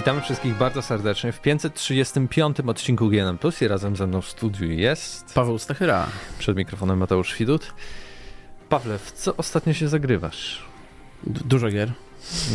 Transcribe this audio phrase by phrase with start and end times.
[0.00, 4.70] Witamy wszystkich bardzo serdecznie w 535 odcinku GNM Plus i razem ze mną w studiu
[4.70, 6.06] jest Paweł Stachyra.
[6.38, 7.72] Przed mikrofonem Mateusz Widut.
[8.68, 10.64] Pawle, w co ostatnio się zagrywasz?
[11.24, 11.92] Dużo gier.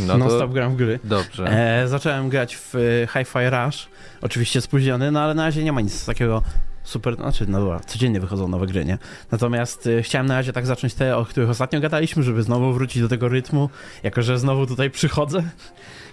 [0.08, 1.00] No non stop gram w gry.
[1.04, 1.48] Dobrze.
[1.84, 3.88] E, zacząłem grać w e, Hi-Fi Rush.
[4.22, 6.44] Oczywiście spóźniony, no ale na razie nie ma nic takiego
[6.86, 8.98] super, znaczy no dobra, codziennie wychodzą nowe gry, nie?
[9.32, 13.02] Natomiast y, chciałem na razie tak zacząć te, o których ostatnio gadaliśmy, żeby znowu wrócić
[13.02, 13.70] do tego rytmu,
[14.04, 15.44] jako że znowu tutaj przychodzę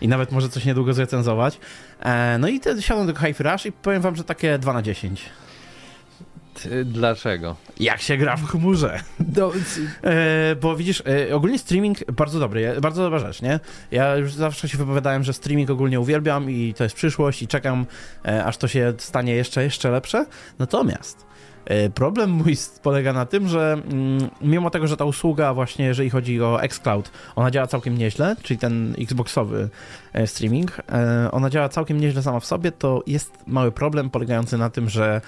[0.00, 1.58] i nawet może coś niedługo zrecenzować.
[2.00, 4.82] E, no i te, siadam do Hi-Fi Rush i powiem wam, że takie 2 na
[4.82, 5.22] 10.
[6.54, 7.56] Ty, dlaczego?
[7.80, 9.00] Jak się gra w chmurze.
[9.20, 9.52] Do,
[10.04, 13.60] e, bo widzisz, e, ogólnie streaming bardzo dobry, bardzo dobra rzecz, nie?
[13.90, 17.86] Ja już zawsze się wypowiadałem, że streaming ogólnie uwielbiam i to jest przyszłość i czekam,
[18.24, 20.26] e, aż to się stanie jeszcze, jeszcze lepsze.
[20.58, 21.31] Natomiast
[21.94, 26.42] problem mój polega na tym, że mm, mimo tego, że ta usługa właśnie, jeżeli chodzi
[26.42, 29.68] o xCloud, ona działa całkiem nieźle, czyli ten xboxowy
[30.12, 34.58] e, streaming, e, ona działa całkiem nieźle sama w sobie, to jest mały problem polegający
[34.58, 35.20] na tym, że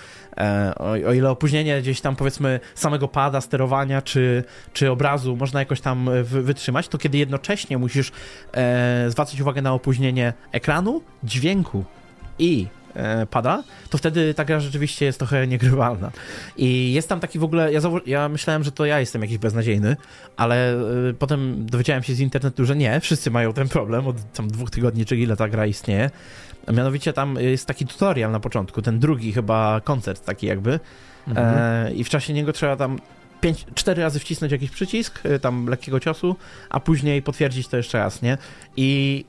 [1.07, 6.11] o ile opóźnienie gdzieś tam powiedzmy samego pada, sterowania czy, czy obrazu można jakoś tam
[6.25, 8.13] wytrzymać, to kiedy jednocześnie musisz
[9.09, 11.85] zwracać uwagę na opóźnienie ekranu, dźwięku
[12.39, 12.84] i E,
[13.31, 16.11] pada, to wtedy ta gra rzeczywiście jest trochę niegrywalna.
[16.57, 19.97] I jest tam taki w ogóle, ja, ja myślałem, że to ja jestem jakiś beznadziejny,
[20.37, 20.75] ale
[21.11, 24.71] y, potem dowiedziałem się z internetu, że nie, wszyscy mają ten problem od tam dwóch
[24.71, 26.11] tygodni, czy ile ta gra istnieje.
[26.73, 30.81] Mianowicie tam jest taki tutorial na początku, ten drugi chyba koncert taki jakby
[31.29, 31.59] mhm.
[31.59, 32.99] e, i w czasie niego trzeba tam
[33.41, 36.37] pięć, cztery razy wcisnąć jakiś przycisk, tam lekkiego ciosu,
[36.71, 38.39] a później potwierdzić to jeszcze raz, nie?
[38.77, 39.25] I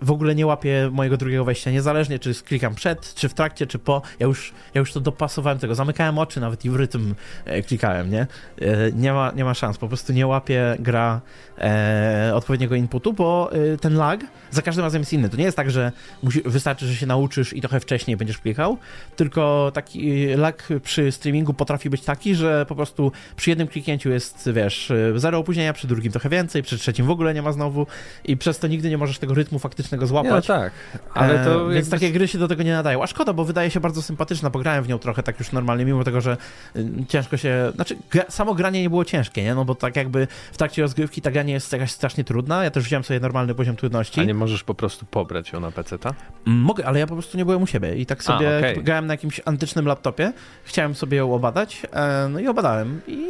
[0.00, 3.78] w ogóle nie łapię mojego drugiego wejścia, niezależnie czy klikam przed, czy w trakcie, czy
[3.78, 7.62] po, ja już, ja już to dopasowałem tego, zamykałem oczy nawet i w rytm e,
[7.62, 8.20] klikałem, nie?
[8.20, 11.20] E, nie, ma, nie ma szans, po prostu nie łapie gra
[11.58, 15.28] e, odpowiedniego inputu, bo e, ten lag za każdym razem jest inny.
[15.28, 18.78] To nie jest tak, że musi, wystarczy, że się nauczysz i trochę wcześniej będziesz klikał,
[19.16, 24.50] tylko taki lag przy streamingu potrafi być taki, że po prostu przy jednym kliknięciu jest,
[24.52, 27.86] wiesz, zero opóźnienia, przy drugim trochę więcej, przy trzecim w ogóle nie ma znowu
[28.24, 30.48] i przez to nigdy nie możesz tego rytmu faktycznie go złapać.
[30.48, 30.72] No tak,
[31.14, 31.70] ale to...
[31.70, 33.02] E, więc takie gry się do tego nie nadają.
[33.02, 36.04] A szkoda, bo wydaje się bardzo sympatyczna, pograłem w nią trochę tak już normalnie, mimo
[36.04, 36.36] tego, że
[36.76, 37.72] y, ciężko się...
[37.74, 37.96] Znaczy,
[38.28, 39.54] samo granie nie było ciężkie, nie?
[39.54, 42.64] No bo tak jakby w trakcie rozgrywki ta gra nie jest jakaś strasznie trudna.
[42.64, 44.20] Ja też wziąłem sobie normalny poziom trudności.
[44.20, 46.14] A nie możesz po prostu pobrać ją na PC-ta?
[46.46, 48.82] Mm, mogę, ale ja po prostu nie byłem u siebie i tak sobie A, okay.
[48.82, 50.32] grałem na jakimś antycznym laptopie.
[50.64, 53.00] Chciałem sobie ją obadać, e, no i obadałem.
[53.06, 53.26] I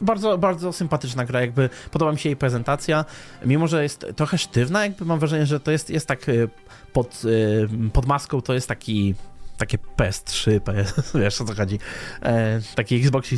[0.00, 3.04] bardzo, bardzo sympatyczna gra, jakby podoba mi się jej prezentacja,
[3.44, 6.48] mimo że jest trochę sztywna, jakby mam wrażenie, że to jest, jest tak y,
[6.92, 9.14] pod, y, pod maską, to jest taki
[9.56, 11.78] takie PS3, PS, wiesz o co chodzi,
[12.22, 13.30] e, taki Xbox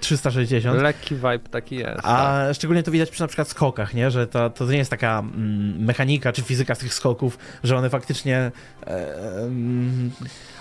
[0.00, 0.82] 360.
[0.82, 2.00] Lekki vibe taki jest.
[2.02, 2.56] A tak.
[2.56, 4.10] szczególnie to widać przy na przykład skokach, nie?
[4.10, 7.90] że to, to nie jest taka mm, mechanika czy fizyka z tych skoków, że one
[7.90, 8.50] faktycznie
[8.86, 10.10] e, mm,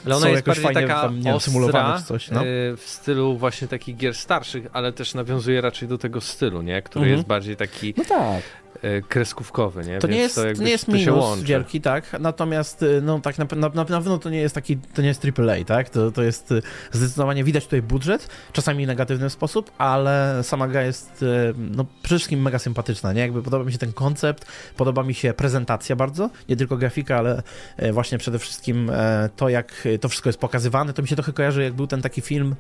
[0.06, 2.46] ale ona jest bardziej fajnie, taka tam, nie ostra, coś, no?
[2.46, 6.82] Y, w stylu właśnie takich gier starszych, ale też nawiązuje raczej do tego stylu, nie?
[6.82, 7.18] Który mhm.
[7.18, 8.44] jest bardziej taki no tak.
[8.84, 10.00] Y, kreskówkowy, nie?
[10.00, 12.20] To Więc nie jest, to nie jest minus wielki, tak?
[12.20, 15.26] Natomiast y, no tak na, na, na pewno to nie jest taki, to nie jest
[15.26, 15.90] AAA, tak?
[15.90, 16.54] To, to jest
[16.92, 21.26] zdecydowanie widać tutaj budżet, czasami w negatywny sposób, ale sama gra jest
[21.58, 23.22] no przede wszystkim mega sympatyczna, nie?
[23.22, 24.46] Jakby podoba mi się ten koncept,
[24.78, 27.44] podoba mi się prezentacja bardzo, nie tylko grafika, ale
[27.92, 28.92] właśnie przede wszystkim
[29.36, 32.22] to, jak to wszystko jest pokazywane, to mi się trochę kojarzy, jak był ten taki
[32.22, 32.56] film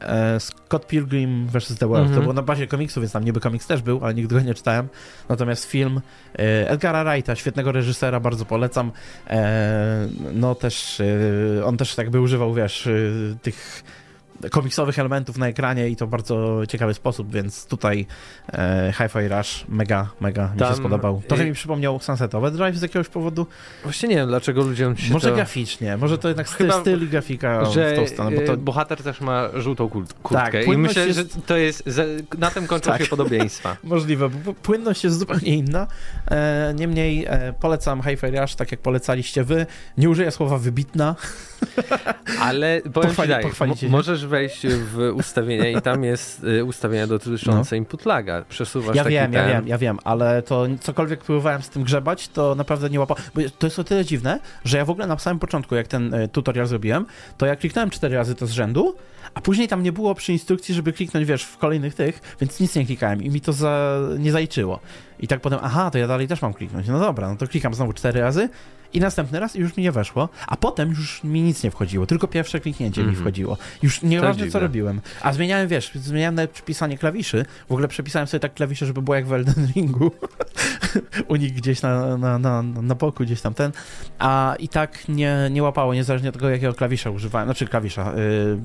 [0.00, 1.78] e, Scott Pilgrim vs.
[1.78, 2.06] The World.
[2.06, 2.14] Mm -hmm.
[2.14, 2.22] To mhm.
[2.22, 4.88] było na bazie komiksu, więc tam niby komiks też był, ale nigdy go nie czytałem.
[5.28, 6.00] Natomiast film
[6.38, 8.92] e, Edgara Wrighta, świetnego reżysera, bardzo polecam.
[9.26, 11.02] E, no też,
[11.64, 12.88] on też jakby używał, wiesz,
[13.42, 13.84] tych
[14.50, 18.06] komiksowych elementów na ekranie i to w bardzo ciekawy sposób, więc tutaj
[18.52, 21.22] e, Hi-Fi Rush mega, mega mi się spodobał.
[21.28, 21.46] Trochę i...
[21.46, 23.46] mi przypomniał Sunset Overdrive z jakiegoś powodu.
[23.82, 25.34] Właśnie nie wiem, dlaczego ludziom się Może to...
[25.34, 28.36] graficznie, może to jednak styl, styl i grafika że w tą stronę.
[28.36, 28.56] Bo to...
[28.56, 31.18] bohater też ma żółtą kurtkę tak, i myślę, jest...
[31.18, 31.90] że to jest,
[32.38, 33.02] na tym kończą tak.
[33.02, 33.76] się podobieństwa.
[33.84, 35.86] Możliwe, bo płynność jest zupełnie inna.
[36.30, 39.66] E, niemniej e, polecam Hi-Fi Rush, tak jak polecaliście wy.
[39.98, 41.14] Nie użyję słowa wybitna.
[42.40, 43.32] Ale powiem Pochwali,
[43.76, 47.78] ci tak, możesz wejść w ustawienia i tam jest y, ustawienia dotyczące no.
[47.78, 48.44] input laga.
[48.48, 49.40] Przesuwasz Ja wiem, ten...
[49.40, 53.16] ja wiem, ja wiem, ale to cokolwiek próbowałem z tym grzebać, to naprawdę nie łapał.
[53.34, 56.14] Bo to jest o tyle dziwne, że ja w ogóle na samym początku, jak ten
[56.14, 57.06] y, tutorial zrobiłem,
[57.38, 58.94] to ja kliknąłem cztery razy to z rzędu,
[59.34, 62.74] a później tam nie było przy instrukcji, żeby kliknąć, wiesz, w kolejnych tych, więc nic
[62.74, 63.98] nie klikałem i mi to za...
[64.18, 64.80] nie zaliczyło.
[65.20, 66.88] I tak potem, aha, to ja dalej też mam kliknąć.
[66.88, 68.48] No dobra, no to klikam znowu cztery razy
[68.92, 72.06] i następny raz i już mi nie weszło, a potem już mi nic nie wchodziło,
[72.06, 73.14] tylko pierwsze kliknięcie mm -hmm.
[73.14, 73.24] mi mhm.
[73.24, 73.56] wchodziło.
[73.82, 75.00] Już nieważne co robiłem.
[75.22, 79.14] A zmieniałem, wiesz, zmieniałem nawet przypisanie klawiszy, w ogóle przepisałem sobie tak klawisze, żeby było
[79.14, 80.10] jak w Elden Ringu.
[81.28, 83.72] U nich gdzieś na, na, na, na boku, gdzieś tam ten.
[84.18, 88.58] A i tak nie, nie łapało, niezależnie od tego, jakiego klawisza używałem, znaczy klawisza, yy,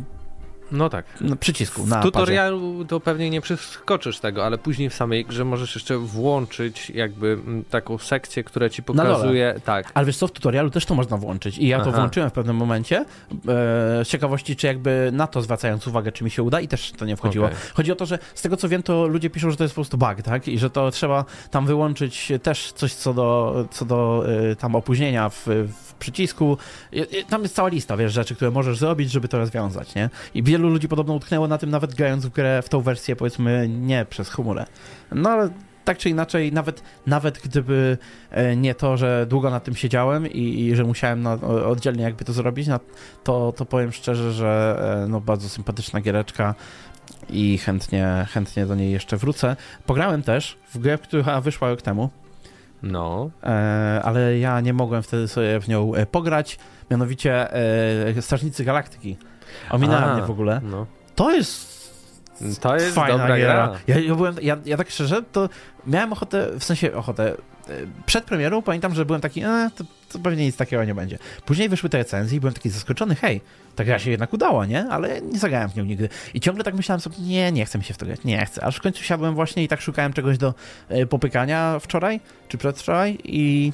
[0.71, 1.05] no tak.
[1.21, 5.45] No, przycisku na W tutorialu to pewnie nie przeskoczysz tego, ale później w samej grze
[5.45, 9.55] możesz jeszcze włączyć jakby mm, taką sekcję, która ci pokazuje...
[9.65, 9.91] Tak.
[9.93, 11.85] Ale wiesz co, w tutorialu też to można włączyć i ja Aha.
[11.85, 13.05] to włączyłem w pewnym momencie e,
[14.03, 17.05] z ciekawości, czy jakby na to zwracając uwagę, czy mi się uda i też to
[17.05, 17.45] nie wchodziło.
[17.45, 17.57] Okay.
[17.73, 19.81] Chodzi o to, że z tego co wiem, to ludzie piszą, że to jest po
[19.81, 20.47] prostu bug, tak?
[20.47, 25.29] I że to trzeba tam wyłączyć też coś co do, co do e, tam opóźnienia
[25.29, 26.57] w, w przycisku.
[27.29, 30.09] Tam jest cała lista, wiesz, rzeczy, które możesz zrobić, żeby to rozwiązać, nie?
[30.33, 33.69] I wielu ludzi podobno utknęło na tym, nawet grając w grę w tą wersję, powiedzmy,
[33.69, 34.65] nie przez humorę.
[35.11, 35.49] No ale
[35.85, 37.97] tak czy inaczej, nawet, nawet gdyby
[38.31, 42.25] e, nie to, że długo nad tym siedziałem i, i że musiałem na, oddzielnie jakby
[42.25, 42.67] to zrobić,
[43.23, 46.55] to, to powiem szczerze, że e, no, bardzo sympatyczna giereczka
[47.29, 49.55] i chętnie, chętnie do niej jeszcze wrócę.
[49.85, 52.09] Pograłem też w grę, która wyszła rok temu.
[52.83, 53.29] No.
[53.43, 56.59] E, ale ja nie mogłem wtedy sobie w nią pograć,
[56.91, 57.53] mianowicie
[58.17, 59.17] e, Strażnicy Galaktyki.
[59.69, 60.61] Ominęła mnie w ogóle.
[60.63, 60.85] No.
[61.15, 61.73] To jest
[62.61, 63.73] to jest fajna dobra gra.
[63.87, 65.49] Ja, ja, byłem, ja, ja tak szczerze, to
[65.87, 67.35] miałem ochotę, w sensie ochotę, e,
[68.05, 71.17] przed premierą pamiętam, że byłem taki, e, to, to, pewnie nic takiego nie będzie.
[71.45, 73.41] Później wyszły te recenzje i byłem taki zaskoczony, hej,
[73.75, 74.85] ta gra się jednak udała, nie?
[74.89, 76.09] Ale nie zagrałem w nią nigdy.
[76.33, 78.63] I ciągle tak myślałem sobie, nie, nie chcę mi się w to grać, nie chcę.
[78.63, 80.53] Aż w końcu siadłem właśnie i tak szukałem czegoś do
[80.89, 83.71] e, popykania wczoraj, czy przedwczoraj i,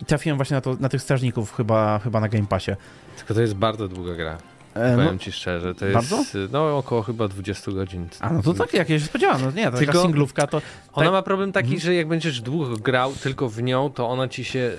[0.00, 2.72] i trafiłem właśnie na, to, na tych strażników chyba, chyba na Game Passie.
[3.16, 4.38] Tylko to jest bardzo długa gra.
[4.74, 6.24] E, Powiem no, ci szczerze, to jest bardzo?
[6.52, 8.08] no około chyba 20 godzin.
[8.20, 10.62] A no to tak, jak ja się spodziewałem, no nie, tylko singlówka to...
[10.92, 11.12] Ona tak...
[11.12, 11.80] ma problem taki, hmm.
[11.80, 14.72] że jak będziesz długo grał tylko w nią, to ona ci się,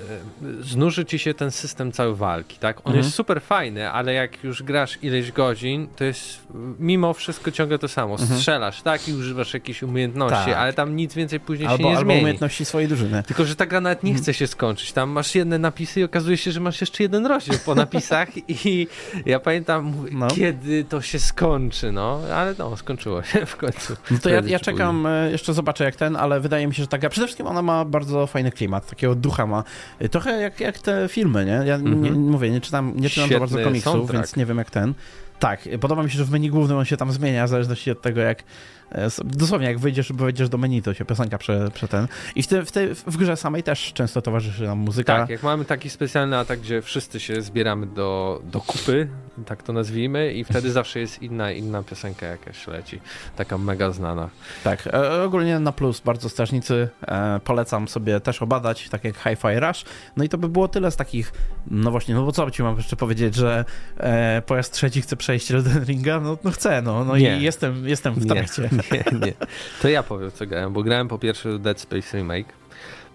[0.59, 2.77] e, znuży ci się ten system cały walki, tak?
[2.77, 3.03] On hmm.
[3.03, 6.47] jest super fajny, ale jak już grasz ileś godzin, to jest
[6.79, 8.13] mimo wszystko ciągle to samo.
[8.13, 8.39] Mhm.
[8.39, 9.07] Strzelasz, tak?
[9.07, 10.57] I używasz jakichś umiejętności, tak.
[10.57, 12.21] ale tam nic więcej później albo, się nie albo zmieni.
[12.21, 13.23] umiejętności swojej drużyny.
[13.23, 14.23] Tylko, że ta gra nawet nie mhm.
[14.23, 14.93] chce się skończyć.
[14.93, 18.29] Tam masz jedne napisy i okazuje się, że masz jeszcze jeden rozdział po napisach
[18.65, 18.87] i
[19.25, 20.27] ja pamiętam, no.
[20.27, 23.93] kiedy to się skończy, no, ale no, skończyło się w końcu.
[24.11, 26.87] No to ja, ja czekam, e, jeszcze zobaczę jak ten, ale wydaje mi się, że
[26.87, 29.63] taka, przede wszystkim ona ma bardzo fajny klimat, takiego ducha ma,
[29.99, 31.61] e, trochę jak, jak te filmy, nie?
[31.65, 32.01] Ja mm -hmm.
[32.01, 34.13] nie, mówię, nie czytam, nie czytam za bardzo komiksów, soundtrack.
[34.13, 34.93] więc nie wiem jak ten.
[35.39, 38.01] Tak, podoba mi się, że w menu głównym on się tam zmienia, w zależności od
[38.01, 38.43] tego, jak
[38.91, 42.07] e, dosłownie jak wyjdziesz, wejdziesz do menu, to się piosenka prze, prze ten.
[42.35, 45.17] I w, te, w, te, w grze samej też często towarzyszy nam muzyka.
[45.17, 49.07] Tak, jak mamy taki specjalny atak, gdzie wszyscy się zbieramy do, do kupy,
[49.45, 52.99] tak to nazwijmy, i wtedy zawsze jest inna, inna piosenka jakaś leci,
[53.35, 54.29] taka mega znana.
[54.63, 59.59] Tak, e, ogólnie na plus bardzo strażnicy, e, polecam sobie też obadać, tak jak Hi-Fi
[59.59, 59.85] Rush.
[60.17, 61.33] No i to by było tyle z takich,
[61.67, 63.65] no właśnie, no bo co ci mam jeszcze powiedzieć, że
[63.97, 66.19] e, pojazd trzeci chce przejść Elden Ringa?
[66.19, 67.37] No, no chcę, no, no nie.
[67.37, 68.61] i jestem, jestem w trakcie.
[68.61, 69.33] Nie, nie, nie.
[69.81, 72.53] To ja powiem, co grałem, bo grałem po pierwsze Dead Space Remake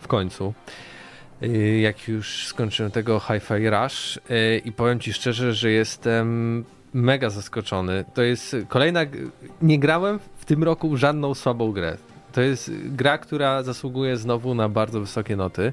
[0.00, 0.54] w końcu.
[1.42, 4.20] Y, jak już skończyłem tego Hi-Fi Rush y,
[4.64, 6.64] i powiem ci szczerze, że jestem
[6.94, 8.04] mega zaskoczony.
[8.14, 9.00] To jest kolejna.
[9.62, 11.96] Nie grałem w tym roku żadną słabą grę.
[12.32, 15.72] To jest gra, która zasługuje znowu na bardzo wysokie noty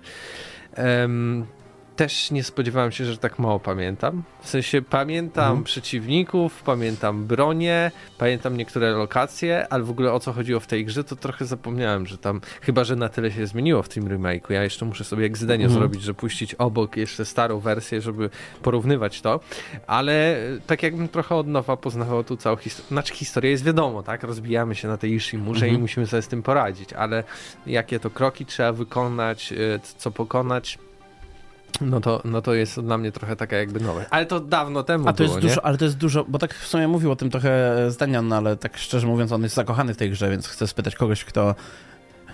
[1.98, 4.24] też nie spodziewałem się, że tak mało pamiętam.
[4.42, 5.64] W sensie pamiętam mhm.
[5.64, 11.04] przeciwników, pamiętam bronie, pamiętam niektóre lokacje, ale w ogóle o co chodziło w tej grze,
[11.04, 14.54] to trochę zapomniałem, że tam, chyba że na tyle się zmieniło w tym remake'u.
[14.54, 15.80] Ja jeszcze muszę sobie Exdenio mhm.
[15.80, 18.30] zrobić, że puścić obok jeszcze starą wersję, żeby
[18.62, 19.40] porównywać to,
[19.88, 20.38] ale
[20.68, 22.88] tak jakbym trochę od nowa poznawał tu całą historię.
[22.88, 24.24] Znaczy historia jest wiadomo, tak?
[24.24, 25.80] Rozbijamy się na tej Ishimurze mhm.
[25.80, 27.24] i musimy sobie z tym poradzić, ale
[27.66, 30.80] jakie to kroki trzeba wykonać, e, co pokonać,
[31.82, 34.06] no to, no to jest dla mnie trochę taka jakby nowe.
[34.10, 36.54] Ale to dawno temu A to było, jest dużo, ale to jest dużo, bo tak
[36.54, 39.94] w sumie mówił o tym trochę Zdanian, no ale tak szczerze mówiąc on jest zakochany
[39.94, 41.56] w tej grze, więc chcę spytać kogoś, kto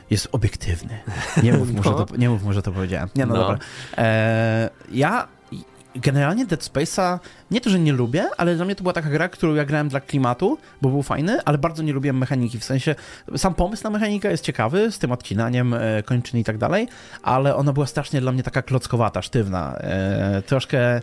[0.09, 0.99] jest obiektywny.
[1.43, 1.77] Nie mów, no.
[1.77, 3.09] może, to, nie mów, może to powiedziałem.
[3.15, 3.39] Nie, no, no.
[3.39, 3.57] dobra.
[3.97, 5.27] E, ja
[5.95, 7.19] generalnie Dead Space'a
[7.51, 9.89] nie to, że nie lubię, ale dla mnie to była taka gra, którą ja grałem
[9.89, 12.59] dla klimatu, bo był fajny, ale bardzo nie lubiłem mechaniki.
[12.59, 12.95] W sensie
[13.37, 16.87] sam pomysł na mechanikę jest ciekawy, z tym odcinaniem e, kończyn i tak dalej,
[17.23, 19.75] ale ona była strasznie dla mnie taka klockowata, sztywna.
[19.77, 21.01] E, troszkę e,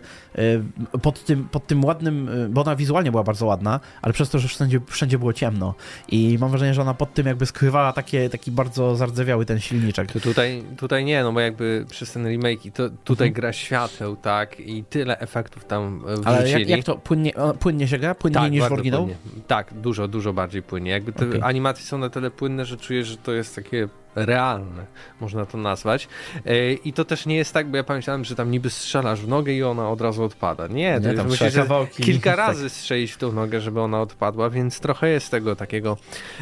[1.01, 4.47] pod, tym, pod tym ładnym, bo ona wizualnie była bardzo ładna, ale przez to, że
[4.47, 5.73] wszędzie, wszędzie było ciemno.
[6.07, 10.11] I mam wrażenie, że ona pod tym jakby skrywała takie, taki bardzo zardzewiały ten silniczek.
[10.11, 13.33] To tutaj, tutaj nie, no bo jakby przez ten remake to tutaj mhm.
[13.33, 16.25] gra świateł, tak, i i tyle efektów tam wrzucili.
[16.25, 18.15] Ale jak, jak to płynnie, płynnie się gra?
[18.15, 19.01] Płynniej tak, niż w oryginał?
[19.01, 19.17] Płynnie.
[19.47, 20.91] Tak, dużo, dużo bardziej płynnie.
[20.91, 21.43] Jakby te okay.
[21.43, 24.85] animacje są na tyle płynne, że czujesz, że to jest takie realne,
[25.21, 26.07] można to nazwać.
[26.45, 29.27] E, I to też nie jest tak, bo ja pamiętałem, że tam niby strzelasz w
[29.27, 30.67] nogę i ona od razu odpada.
[30.67, 31.53] Nie, to nie, musisz
[31.89, 35.97] kilka razy strzelić w tą nogę, żeby ona odpadła, więc trochę jest tego takiego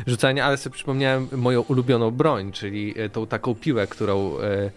[0.07, 4.71] rzucania, ale sobie przypomniałem moją ulubioną broń, czyli e, tą taką piłę, którą e,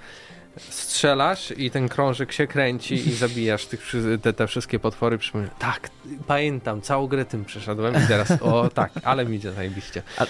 [0.57, 3.93] strzelasz i ten krążek się kręci i zabijasz tych,
[4.23, 5.19] te, te wszystkie potwory.
[5.59, 5.91] Tak,
[6.27, 10.03] pamiętam, całą grę tym przeszedłem i teraz, o tak, ale mi idzie zajebiście.
[10.19, 10.25] A,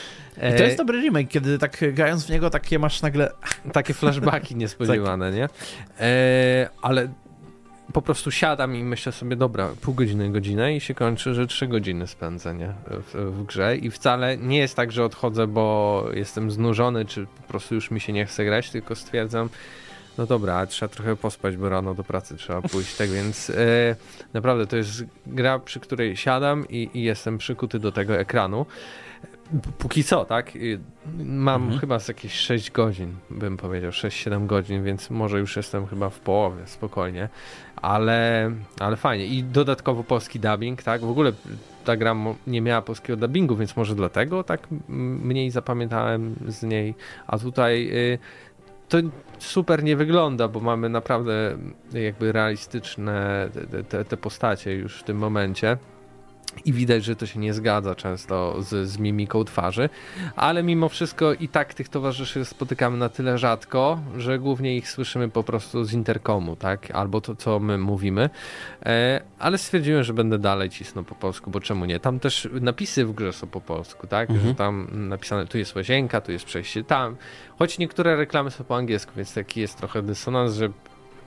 [0.48, 3.32] I to jest dobry remake, kiedy tak grając w niego takie masz nagle...
[3.72, 5.34] Takie flashbacki niespodziewane, tak.
[5.36, 5.48] nie?
[6.06, 7.08] E, ale
[7.92, 11.66] po prostu siadam i myślę sobie, dobra, pół godziny, godzinę i się kończy, że trzy
[11.66, 17.04] godziny spędzenie w, w, grze i wcale nie jest tak, że odchodzę, bo jestem znużony,
[17.04, 19.48] czy po prostu już mi się nie chce grać, tylko stwierdzam,
[20.18, 23.96] no dobra, trzeba trochę pospać, bo rano do pracy trzeba pójść, tak więc e,
[24.32, 28.66] naprawdę to jest gra, przy której siadam i, i, jestem przykuty do tego ekranu.
[29.78, 30.52] Póki co, tak?
[31.18, 31.80] Mam mhm.
[31.80, 36.20] chyba z jakieś 6 godzin, bym powiedział, 6-7 godzin, więc może już jestem chyba w
[36.20, 37.28] połowie, spokojnie,
[37.76, 38.50] ale,
[38.80, 39.26] ale fajnie.
[39.26, 41.00] I dodatkowo polski dubbing, tak?
[41.00, 41.32] W ogóle
[41.84, 42.16] ta gra
[42.46, 46.94] nie miała polskiego dubbingu, więc może dlatego tak mniej zapamiętałem z niej,
[47.26, 48.18] a tutaj y,
[48.88, 48.98] to
[49.44, 51.58] super nie wygląda, bo mamy naprawdę
[51.92, 55.76] jakby realistyczne te, te, te postacie już w tym momencie.
[56.64, 59.88] I widać, że to się nie zgadza często z, z mimiką twarzy,
[60.36, 65.28] ale mimo wszystko i tak tych towarzyszy spotykamy na tyle rzadko, że głównie ich słyszymy
[65.28, 66.90] po prostu z interkomu, tak?
[66.90, 68.30] Albo to, co my mówimy.
[68.86, 72.00] E, ale stwierdziłem, że będę dalej cisnął po polsku, bo czemu nie?
[72.00, 74.30] Tam też napisy w grze są po polsku, tak?
[74.30, 74.48] Mhm.
[74.48, 77.16] Że tam napisane, tu jest łazienka, tu jest przejście tam.
[77.58, 80.68] Choć niektóre reklamy są po angielsku, więc taki jest trochę dysonans, że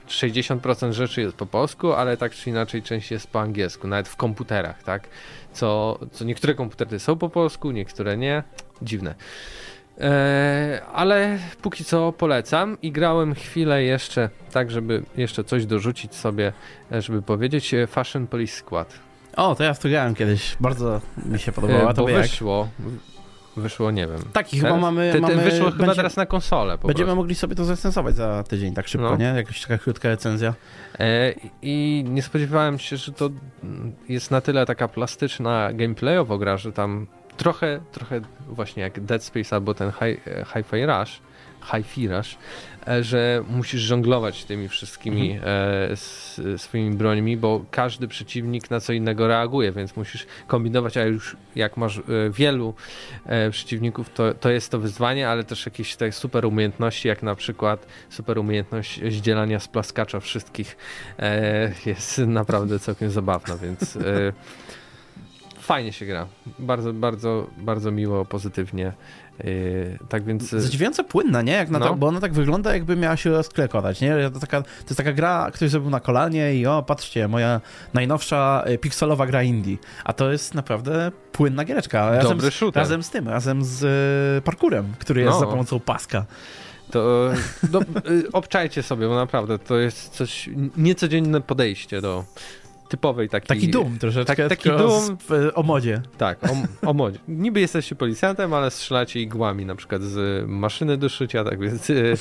[0.07, 4.15] 60% rzeczy jest po polsku, ale tak czy inaczej część jest po angielsku, nawet w
[4.15, 5.07] komputerach, tak?
[5.53, 8.43] Co, co niektóre komputery są po polsku, niektóre nie.
[8.81, 9.15] Dziwne.
[9.99, 16.53] Eee, ale póki co polecam i grałem chwilę jeszcze, tak żeby jeszcze coś dorzucić sobie,
[16.91, 18.93] e, żeby powiedzieć, e, Fashion Police Squad.
[19.35, 21.89] O, to ja w to grałem kiedyś, bardzo mi się podobało.
[21.89, 22.69] E, bo wyszło,
[23.57, 24.19] Wyszło, nie wiem.
[24.33, 25.11] Taki chyba mamy...
[25.13, 26.77] Te, mamy wyszło chyba będzie, teraz na konsolę.
[26.77, 27.15] Będziemy prostu.
[27.15, 29.15] mogli sobie to zrecenzować za tydzień, tak szybko, no.
[29.17, 29.25] nie?
[29.25, 30.53] Jakaś taka krótka recenzja.
[30.99, 33.29] E, I nie spodziewałem się, że to
[34.09, 37.07] jest na tyle taka plastyczna gameplayowo gra, że tam
[37.37, 41.21] trochę, trochę właśnie jak Dead Space albo ten Hi-Fi Hi Rush,
[41.71, 45.93] Hi-Fi Rush, E, że musisz żonglować tymi wszystkimi mhm.
[46.53, 51.37] e, swoimi brońmi, bo każdy przeciwnik na co innego reaguje, więc musisz kombinować, a już
[51.55, 52.73] jak masz e, wielu
[53.25, 57.35] e, przeciwników, to, to jest to wyzwanie, ale też jakieś te super umiejętności, jak na
[57.35, 60.77] przykład super umiejętność zdzielania z plaskacza wszystkich
[61.19, 64.33] e, jest naprawdę całkiem zabawna, więc e,
[65.65, 66.27] fajnie się gra.
[66.59, 68.93] Bardzo, bardzo, bardzo miło, pozytywnie.
[69.43, 70.49] Yy, tak więc...
[70.49, 71.53] Zadziwiająco płynna, nie?
[71.53, 71.85] Jak na no.
[71.85, 74.29] to, bo ona tak wygląda, jakby miała się rozklekować, nie?
[74.33, 77.61] To, taka, to jest taka gra, ktoś zrobił na kolanie i o, patrzcie, moja
[77.93, 79.77] najnowsza y, pikselowa gra indie.
[80.03, 82.11] A to jest naprawdę płynna giereczka.
[82.11, 82.81] Razem Dobry shooter.
[82.81, 83.83] Razem z tym, razem z
[84.39, 85.39] y, parkurem, który jest no.
[85.39, 86.25] za pomocą paska.
[86.91, 87.29] To
[87.63, 92.25] do, y, obczajcie sobie, bo naprawdę to jest coś niecodzienne podejście do
[92.87, 93.47] typowej takiej...
[93.47, 96.01] Taki dum troszeczkę, tak, taki dum w, o modzie.
[96.17, 97.19] Tak, o, o modzie.
[97.27, 102.13] Niby jesteście policjantem, ale strzelacie igłami na przykład z maszyny do szycia, tak więc y,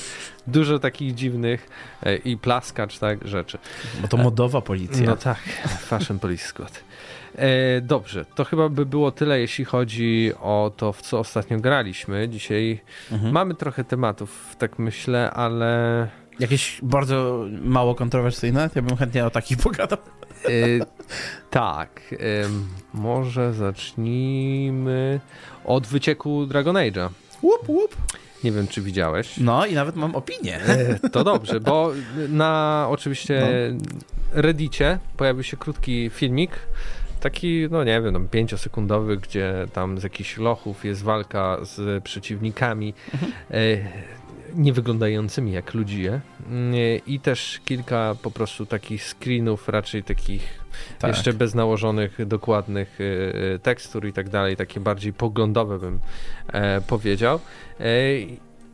[0.47, 1.69] dużo takich dziwnych
[2.05, 3.57] y, i plaskacz, tak, rzeczy.
[4.01, 5.05] Bo to modowa policja.
[5.05, 5.39] No tak,
[5.79, 6.83] Fashion Police Squad.
[7.37, 12.29] E, dobrze, to chyba by było tyle, jeśli chodzi o to, w co ostatnio graliśmy.
[12.29, 12.81] Dzisiaj
[13.11, 13.33] mhm.
[13.33, 16.07] mamy trochę tematów, tak myślę, ale...
[16.39, 18.69] Jakieś bardzo mało kontrowersyjne?
[18.75, 19.97] Ja bym chętnie o takich pogadał.
[20.49, 20.79] Y,
[21.49, 22.15] tak.
[22.93, 25.19] Może zacznijmy
[25.65, 27.09] od wycieku Dragon Age'a.
[27.41, 27.95] Łup, łup.
[28.43, 29.37] Nie wiem, czy widziałeś.
[29.37, 30.59] No i nawet mam opinię.
[31.05, 31.91] Y, to dobrze, bo
[32.29, 34.41] na oczywiście no.
[34.41, 36.51] Reddicie pojawił się krótki filmik,
[37.19, 42.93] taki, no nie wiem, no, pięciosekundowy, gdzie tam z jakichś lochów jest walka z przeciwnikami.
[43.13, 43.31] Mhm
[44.55, 46.21] niewyglądającymi jak ludzie
[47.07, 50.65] i też kilka po prostu takich screenów, raczej takich
[50.99, 51.15] tak.
[51.15, 55.99] jeszcze bez nałożonych dokładnych e, e, tekstur i tak dalej, takie bardziej poglądowe bym
[56.53, 57.39] e, powiedział.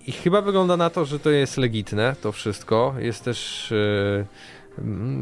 [0.08, 2.96] I chyba wygląda na to, że to jest legitne, to wszystko.
[3.00, 3.74] Jest też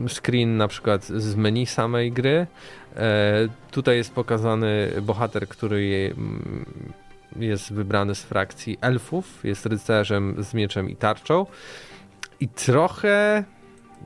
[0.07, 2.47] screen na przykład z menu samej gry.
[3.71, 6.13] Tutaj jest pokazany bohater, który
[7.35, 11.45] jest wybrany z frakcji elfów, jest rycerzem z mieczem i tarczą.
[12.39, 13.43] I trochę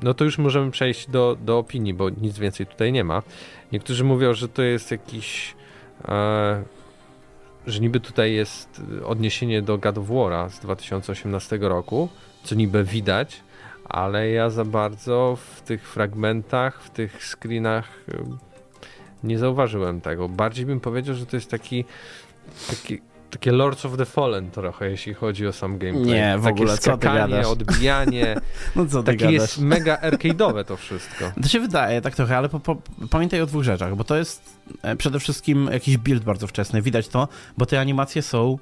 [0.01, 3.23] no to już możemy przejść do, do opinii, bo nic więcej tutaj nie ma.
[3.71, 5.55] Niektórzy mówią, że to jest jakiś.
[6.07, 6.63] E,
[7.67, 12.09] że niby tutaj jest odniesienie do God of War'a z 2018 roku,
[12.43, 13.41] co niby widać,
[13.85, 17.87] ale ja za bardzo w tych fragmentach, w tych screenach
[19.23, 20.29] nie zauważyłem tego.
[20.29, 21.85] Bardziej bym powiedział, że to jest taki,
[22.69, 23.01] taki
[23.33, 26.05] takie Lords of the Fallen trochę, jeśli chodzi o sam gameplay.
[26.05, 28.35] Nie, w takie ogóle, skakanie, odbijanie.
[28.75, 29.33] no co ty Takie gadasz?
[29.33, 31.31] jest mega arcade'owe to wszystko.
[31.41, 32.77] To się wydaje tak trochę, ale po, po,
[33.09, 37.07] pamiętaj o dwóch rzeczach, bo to jest e, przede wszystkim jakiś build bardzo wczesny, widać
[37.07, 38.57] to, bo te animacje są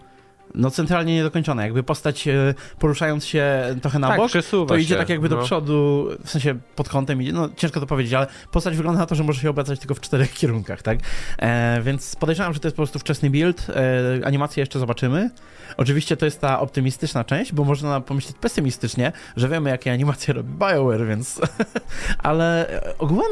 [0.55, 1.63] no centralnie niedokończone.
[1.63, 4.31] Jakby postać e, poruszając się trochę na tak, bok,
[4.67, 5.35] to idzie się, tak jakby no.
[5.35, 9.05] do przodu, w sensie pod kątem idzie, no ciężko to powiedzieć, ale postać wygląda na
[9.05, 10.99] to, że może się obracać tylko w czterech kierunkach, tak?
[11.39, 15.29] E, więc podejrzewam, że to jest po prostu wczesny build, e, animację jeszcze zobaczymy.
[15.77, 20.53] Oczywiście to jest ta optymistyczna część, bo można pomyśleć pesymistycznie, że wiemy, jakie animacje robi
[20.53, 21.41] BioWare, więc...
[22.17, 23.31] ale e, ogółem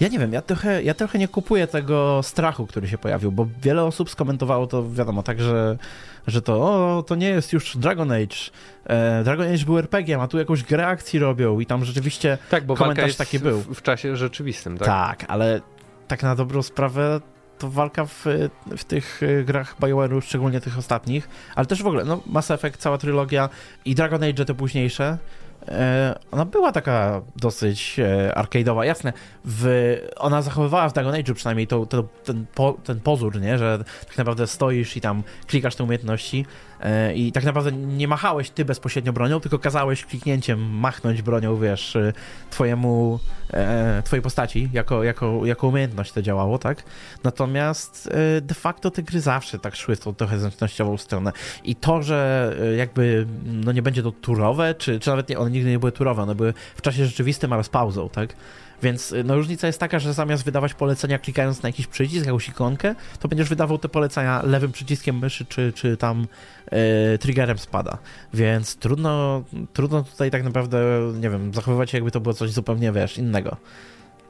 [0.00, 3.46] ja nie wiem, ja trochę, ja trochę nie kupuję tego strachu, który się pojawił, bo
[3.62, 5.78] wiele osób skomentowało to, wiadomo, tak, że,
[6.28, 8.36] że to, o, to nie jest już Dragon Age.
[8.84, 12.66] E, Dragon Age był RPG, a tu jakąś grę akcji robią i tam rzeczywiście tak,
[12.66, 13.60] bo komentarz jest taki był.
[13.60, 14.88] W, w czasie rzeczywistym, tak?
[14.88, 15.60] Tak, ale
[16.08, 17.20] tak na dobrą sprawę
[17.58, 18.24] to walka w,
[18.76, 22.76] w tych e, grach BioWare'u, szczególnie tych ostatnich, ale też w ogóle, no Mass Effect,
[22.76, 23.48] cała trylogia
[23.84, 25.18] i Dragon Age te późniejsze,
[26.30, 28.82] ona była taka dosyć e, arcade'owa.
[28.82, 29.12] Jasne,
[29.44, 33.58] w, ona zachowywała w Dragon Age'u przynajmniej to, to, ten, po, ten pozór, nie?
[33.58, 36.67] że tak naprawdę stoisz i tam klikasz te umiejętności e,
[37.14, 41.96] i tak naprawdę nie machałeś ty bezpośrednio bronią, tylko kazałeś kliknięciem machnąć bronią, wiesz,
[42.50, 43.18] twojemu,
[44.04, 46.84] twojej postaci, jako, jako, jako umiejętność to działało, tak?
[47.24, 48.10] Natomiast
[48.42, 51.32] de facto te gry zawsze tak szły w tą trochę zręcznościową stronę
[51.64, 55.70] i to, że jakby no nie będzie to turowe, czy, czy nawet nie, one nigdy
[55.70, 58.34] nie były turowe, one były w czasie rzeczywistym, ale z pauzą, tak?
[58.82, 62.94] Więc no, różnica jest taka, że zamiast wydawać polecenia klikając na jakiś przycisk, jakąś ikonkę,
[63.20, 66.26] to będziesz wydawał te polecenia lewym przyciskiem myszy, czy, czy tam
[66.66, 67.98] e, triggerem spada.
[68.34, 69.42] Więc trudno,
[69.72, 73.56] trudno tutaj tak naprawdę, nie wiem, zachowywać się jakby to było coś zupełnie, wiesz, innego.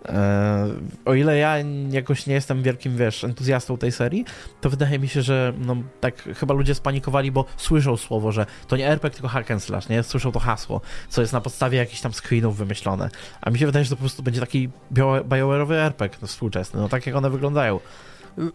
[0.04, 0.68] E,
[1.04, 1.56] o ile ja
[1.90, 4.24] jakoś nie jestem wielkim, wiesz, entuzjastą tej serii,
[4.60, 8.76] to wydaje mi się, że no, tak chyba ludzie spanikowali, bo słyszą słowo, że to
[8.76, 10.02] nie RPG, tylko hack and slash, nie?
[10.02, 13.10] Słyszą to hasło, co jest na podstawie jakichś tam screenów wymyślone.
[13.40, 16.88] A mi się wydaje, że to po prostu będzie taki BioWare'owy RPG no, współczesny, no
[16.88, 17.80] tak jak one wyglądają.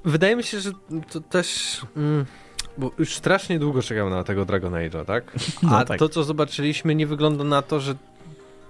[0.05, 0.71] Wydaje mi się, że
[1.11, 1.81] to też...
[1.97, 2.25] Mm
[2.77, 5.31] bo już strasznie długo czekam na tego Dragon Age'a, tak?
[5.61, 5.99] A no tak.
[5.99, 7.95] to, co zobaczyliśmy, nie wygląda na to, że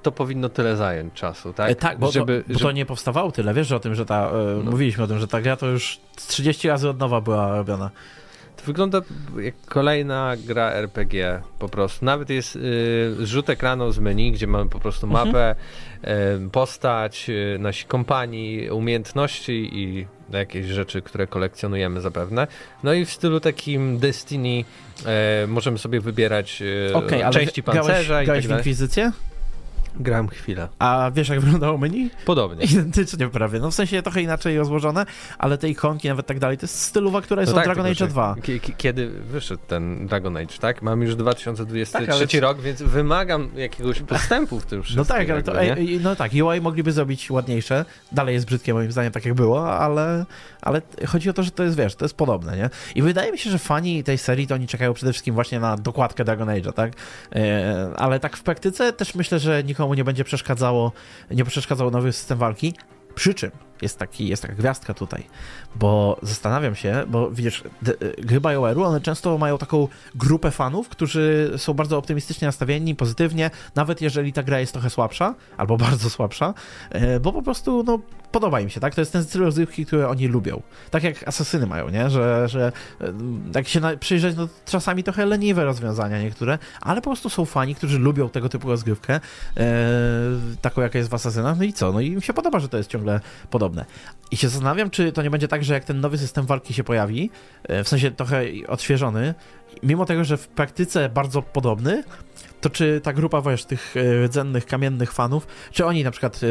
[0.04, 1.72] to powinno tyle zająć czasu, tak?
[1.72, 2.66] E, tak, bo, żeby, to, bo żeby...
[2.66, 4.72] to nie powstawało tyle, wiesz o tym, że ta, e, no.
[4.72, 7.90] mówiliśmy o tym, że ta gra to już 30 razy od nowa była robiona.
[8.58, 9.02] To wygląda
[9.38, 12.06] jak kolejna gra RPG po prostu.
[12.06, 15.28] Nawet jest y, rzut ekranu z menu, gdzie mamy po prostu mhm.
[15.28, 15.56] mapę,
[16.46, 22.48] y, postać, y, nasi kompanii, umiejętności i jakieś rzeczy, które kolekcjonujemy zapewne.
[22.84, 24.64] No i w stylu takim Destiny
[25.44, 28.42] y, możemy sobie wybierać y, okay, części pancerza grałeś, i tak dalej.
[28.42, 29.12] w Inkwizycję?
[30.00, 30.68] Grałem chwilę.
[30.80, 32.10] A wiesz, jak wyglądało menu?
[32.26, 32.66] Podobnie.
[32.66, 33.60] Identycznie prawie.
[33.60, 35.06] No w sensie trochę inaczej rozłożone,
[35.38, 37.92] ale te ikonki, nawet tak dalej, to jest stylowa, która jest no od tak, Dragon
[37.92, 38.36] Age 2.
[38.78, 40.82] Kiedy wyszedł ten Dragon Age, tak?
[40.82, 42.42] Mam już 2023 tak, ale...
[42.42, 45.06] rok, więc wymagam jakiegoś postępu w tym wszystkim.
[45.10, 45.54] No tak, ale to,
[46.02, 47.86] no tak, UI mogliby zrobić ładniejsze.
[48.12, 50.26] Dalej jest brzydkie moim zdaniem, tak jak było, ale,
[50.62, 52.70] ale chodzi o to, że to jest, wiesz, to jest podobne, nie?
[52.96, 55.78] I wydaje mi się, że fani tej serii to oni czekają przede wszystkim właśnie na
[55.78, 56.94] dokładkę Dragon Age'a, tak?
[57.36, 60.92] E, ale tak w praktyce też myślę, że nikomu nikomu nie będzie przeszkadzało,
[61.32, 62.74] nie przeszkadzał nowy system walki.
[63.16, 65.24] Przy czym jest, taki, jest taka gwiazdka tutaj,
[65.76, 67.64] bo zastanawiam się, bo widzisz,
[68.18, 74.02] gry BioWare'u, one często mają taką grupę fanów, którzy są bardzo optymistycznie nastawieni, pozytywnie, nawet
[74.02, 76.54] jeżeli ta gra jest trochę słabsza, albo bardzo słabsza,
[76.90, 78.00] e, bo po prostu, no,
[78.34, 78.96] podoba im się, tak?
[78.96, 80.62] To jest ten styl rozrywki, który oni lubią.
[80.92, 82.10] Tak jak asasyny mają, nie?
[82.10, 83.14] Że, że e,
[83.56, 88.00] jak się przyjrzeć, no czasami trochę leniwe rozwiązania niektóre, ale po prostu są fani, którzy
[88.00, 89.20] lubią tego typu rozgrywkę,
[89.58, 89.76] e,
[90.62, 91.92] taką jaka jest w asasynach, no i co?
[91.92, 93.20] No i im się podoba, że to jest ciągle
[93.50, 93.86] podobne.
[94.32, 96.84] I się zastanawiam, czy to nie będzie tak, że jak ten nowy system walki się
[96.84, 97.30] pojawi,
[97.64, 99.34] e, w sensie trochę odświeżony,
[99.84, 102.04] mimo tego, że w praktyce bardzo podobny,
[102.62, 106.48] to czy ta grupa, wiesz, tych rdzennych, kamiennych fanów, czy oni na przykład e,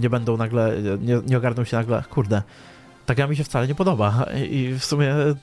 [0.00, 2.42] nie będą nagle, nie, nie ogarną się nagle, kurde,
[3.06, 5.34] ta gra mi się wcale nie podoba i w sumie, e,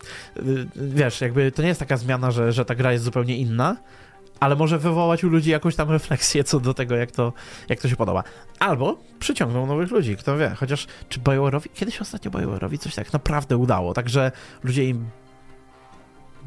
[0.75, 3.75] wiesz, jakby to nie jest taka zmiana, że, że ta gra jest zupełnie inna,
[4.39, 7.33] ale może wywołać u ludzi jakąś tam refleksję co do tego, jak to,
[7.69, 8.23] jak to się podoba.
[8.59, 10.49] Albo przyciągną nowych ludzi, kto wie.
[10.49, 14.31] Chociaż czy BioWare'owi, kiedyś ostatnio BioWare'owi coś tak naprawdę udało, także
[14.63, 15.05] ludzie im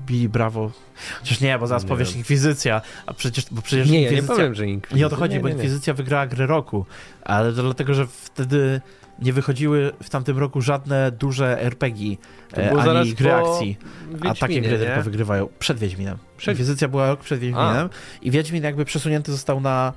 [0.07, 0.71] Billy Bravo.
[1.21, 2.17] Chociaż nie, bo zaraz nie powiesz.
[2.17, 4.99] Inkwizycja, a przecież, bo przecież Nie, ja nie powiem, że Inkwizycja.
[4.99, 6.87] Nie o to chodzi, nie, bo Inkwizycja wygrała grę roku,
[7.23, 8.81] ale to dlatego, że wtedy
[9.19, 12.17] nie wychodziły w tamtym roku żadne duże RPG,
[12.57, 13.79] e, ani gry akcji,
[14.21, 14.87] a takie gry nie?
[14.87, 16.19] tylko wygrywają przed Wiedźminem.
[16.37, 16.53] Przed...
[16.53, 18.23] Inkwizycja była rok przed Wiedźminem a.
[18.23, 19.93] i Wiedźmin jakby przesunięty został na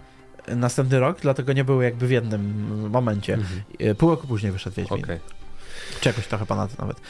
[0.47, 3.33] następny rok, dlatego nie były jakby w jednym momencie.
[3.33, 3.61] Mhm.
[3.79, 5.03] E, pół roku później wyszedł Wiedźmin.
[5.03, 5.19] Okay.
[6.01, 7.01] Czy jakoś trochę ponad nawet.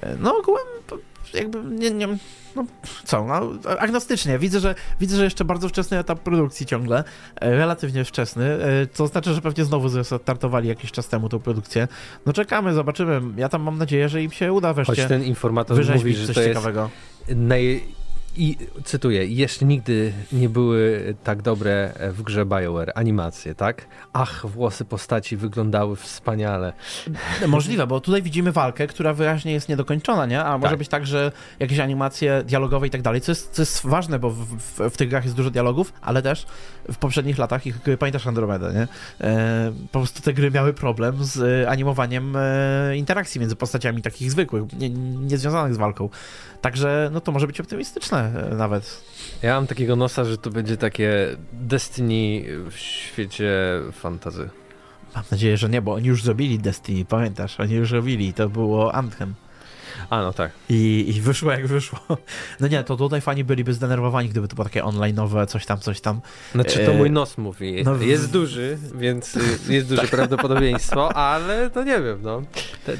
[0.00, 0.64] E, no ogółem
[1.34, 2.08] jakby nie, nie
[2.56, 2.64] no
[3.04, 4.38] co, no, agnostycznie.
[4.38, 7.04] Widzę że, widzę, że jeszcze bardzo wczesny etap produkcji ciągle,
[7.40, 8.58] e, relatywnie wczesny,
[8.92, 11.88] co znaczy, że pewnie znowu startowali jakiś czas temu tą produkcję.
[12.26, 13.20] No czekamy, zobaczymy.
[13.36, 16.44] Ja tam mam nadzieję, że im się uda wreszcie Choć ten informator mówi, że to
[16.44, 16.90] ciekawego.
[17.28, 17.84] jest naj
[18.36, 23.86] i cytuję, jeszcze nigdy nie były tak dobre w grze BioWare animacje, tak?
[24.12, 26.72] Ach, włosy postaci wyglądały wspaniale.
[27.46, 30.44] Możliwe, bo tutaj widzimy walkę, która wyraźnie jest niedokończona, nie?
[30.44, 30.78] A może tak.
[30.78, 34.30] być tak, że jakieś animacje dialogowe i tak dalej, co jest, co jest ważne, bo
[34.30, 36.46] w, w, w, tych grach jest dużo dialogów, ale też
[36.92, 38.88] w poprzednich latach, ich, pamiętasz Andromeda, nie?
[39.20, 44.72] E, po prostu te gry miały problem z animowaniem e, interakcji między postaciami takich zwykłych,
[44.72, 46.08] nie, nie z walką.
[46.60, 48.23] Także no to może być optymistyczne
[48.56, 49.04] nawet.
[49.42, 53.52] Ja mam takiego nosa, że to będzie takie Destiny w świecie
[53.92, 54.50] fantazy.
[55.14, 57.60] Mam nadzieję, że nie, bo oni już zrobili Destiny, pamiętasz?
[57.60, 59.34] Oni już robili, to było Anthem.
[60.10, 60.50] A, no tak.
[60.68, 61.98] I, I wyszło jak wyszło.
[62.60, 66.00] No nie, to tutaj fani byliby zdenerwowani, gdyby to było takie online'owe, coś tam, coś
[66.00, 66.20] tam.
[66.52, 67.84] Znaczy to e, mój nos mówi.
[67.84, 70.10] No, jest duży, więc y, jest duże tak.
[70.10, 72.42] prawdopodobieństwo, ale to nie wiem, no.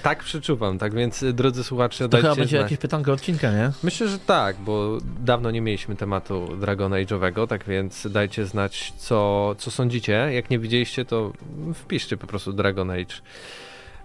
[0.02, 2.62] tak przeczuwam, tak więc y, drodzy słuchacze, To chyba będzie znać.
[2.62, 3.70] jakieś pytanko odcinka, nie?
[3.82, 9.54] Myślę, że tak, bo dawno nie mieliśmy tematu Dragon Age'owego, tak więc dajcie znać, co,
[9.58, 10.12] co sądzicie.
[10.12, 11.32] Jak nie widzieliście, to
[11.74, 13.14] wpiszcie po prostu Dragon Age.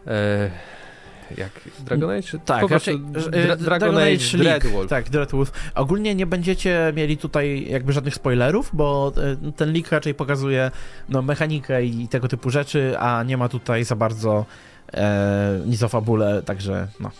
[0.08, 0.52] E
[1.37, 2.39] jak Dragon Age?
[2.45, 4.89] Tak, raczej, Dra Dragon, Dragon Age, Age Dreadwolf.
[4.89, 5.51] Tak, Dreadwolf.
[5.75, 9.13] Ogólnie nie będziecie mieli tutaj jakby żadnych spoilerów, bo
[9.47, 10.71] e, ten leak raczej pokazuje
[11.09, 14.45] no, mechanikę i tego typu rzeczy, a nie ma tutaj za bardzo
[14.93, 17.11] e, nic o fabule, także no.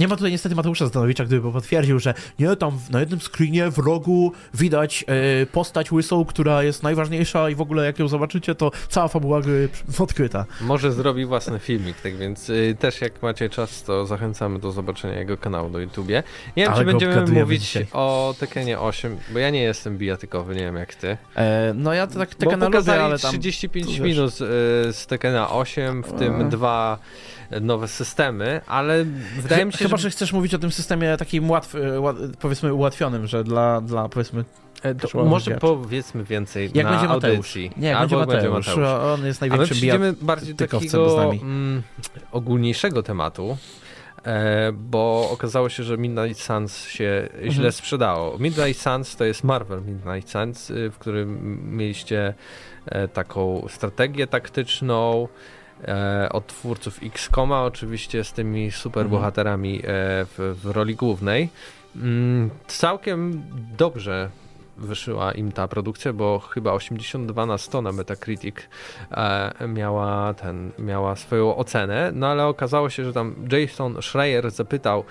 [0.00, 3.78] Nie ma tutaj niestety Mateusza Zdanowicza, gdyby potwierdził, że nie, tam na jednym screenie w
[3.78, 5.04] rogu widać
[5.42, 9.40] e, postać łysą, która jest najważniejsza i w ogóle jak ją zobaczycie, to cała fabuła
[9.40, 10.44] gry odkryta.
[10.60, 15.18] Może zrobi własny filmik, tak więc y, też jak macie czas, to zachęcamy do zobaczenia
[15.18, 16.22] jego kanału na YouTubie.
[16.56, 17.86] Nie wiem, Ale czy będziemy mówić dzisiaj.
[17.92, 21.16] o Tekenie 8, bo ja nie jestem bijatykowy, nie wiem jak ty.
[21.36, 23.30] E, no ja to tak Tekena lubię, ale tam...
[23.30, 24.36] 35 minut y,
[24.92, 26.44] z Tekena 8, w tym A.
[26.44, 26.98] dwa
[27.60, 29.04] nowe systemy, ale
[29.36, 30.02] wydaje mi się, Chyba, że...
[30.02, 31.74] że chcesz mówić o tym systemie takim łatw,
[32.40, 34.44] powiedzmy ułatwionym, że dla, dla powiedzmy
[34.82, 37.36] e, to może powiedzmy więcej jak na będzie Mateusz.
[37.36, 37.70] audycji.
[37.76, 38.34] Nie, jak będzie Mateusz.
[38.34, 38.88] będzie Mateusz.
[39.20, 41.82] On jest największym przejdziemy bardziej takiego mm,
[42.32, 43.56] ogólniejszego tematu.
[44.26, 47.50] E, bo okazało się, że Midnight Suns się mhm.
[47.50, 48.38] źle sprzedało.
[48.38, 52.34] Midnight Suns to jest Marvel Midnight Suns, y, w którym mieliście
[52.86, 55.28] e, taką strategię taktyczną,
[55.84, 59.94] e, od twórców X-Koma, oczywiście z tymi superbohaterami mhm.
[59.94, 61.48] e, w, w roli głównej.
[61.96, 63.42] Mm, całkiem
[63.78, 64.30] dobrze
[64.76, 68.56] wyszła im ta produkcja, bo chyba 82 na 100 na Metacritic
[69.10, 75.04] e, miała, ten, miała swoją ocenę, no ale okazało się, że tam Jason Schreier zapytał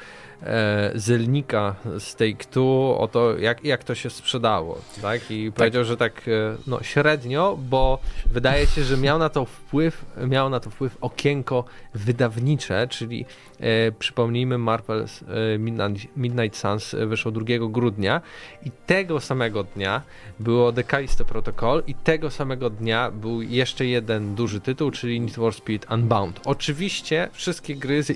[0.95, 5.31] Zelnika z Take-Two o to, jak, jak to się sprzedało, tak?
[5.31, 5.53] I tak.
[5.53, 7.99] powiedział, że tak e, no, średnio, bo
[8.31, 13.25] wydaje się, że miał na to wpływ, miał na to wpływ okienko wydawnicze, czyli
[13.59, 18.21] e, przypomnijmy Marvel e, Midnight, Midnight Suns wyszło 2 grudnia
[18.65, 20.01] i tego samego dnia
[20.39, 25.35] było The Callisto Protocol i tego samego dnia był jeszcze jeden duży tytuł, czyli Need
[25.35, 26.41] for Speed Unbound.
[26.45, 28.11] Oczywiście wszystkie gry z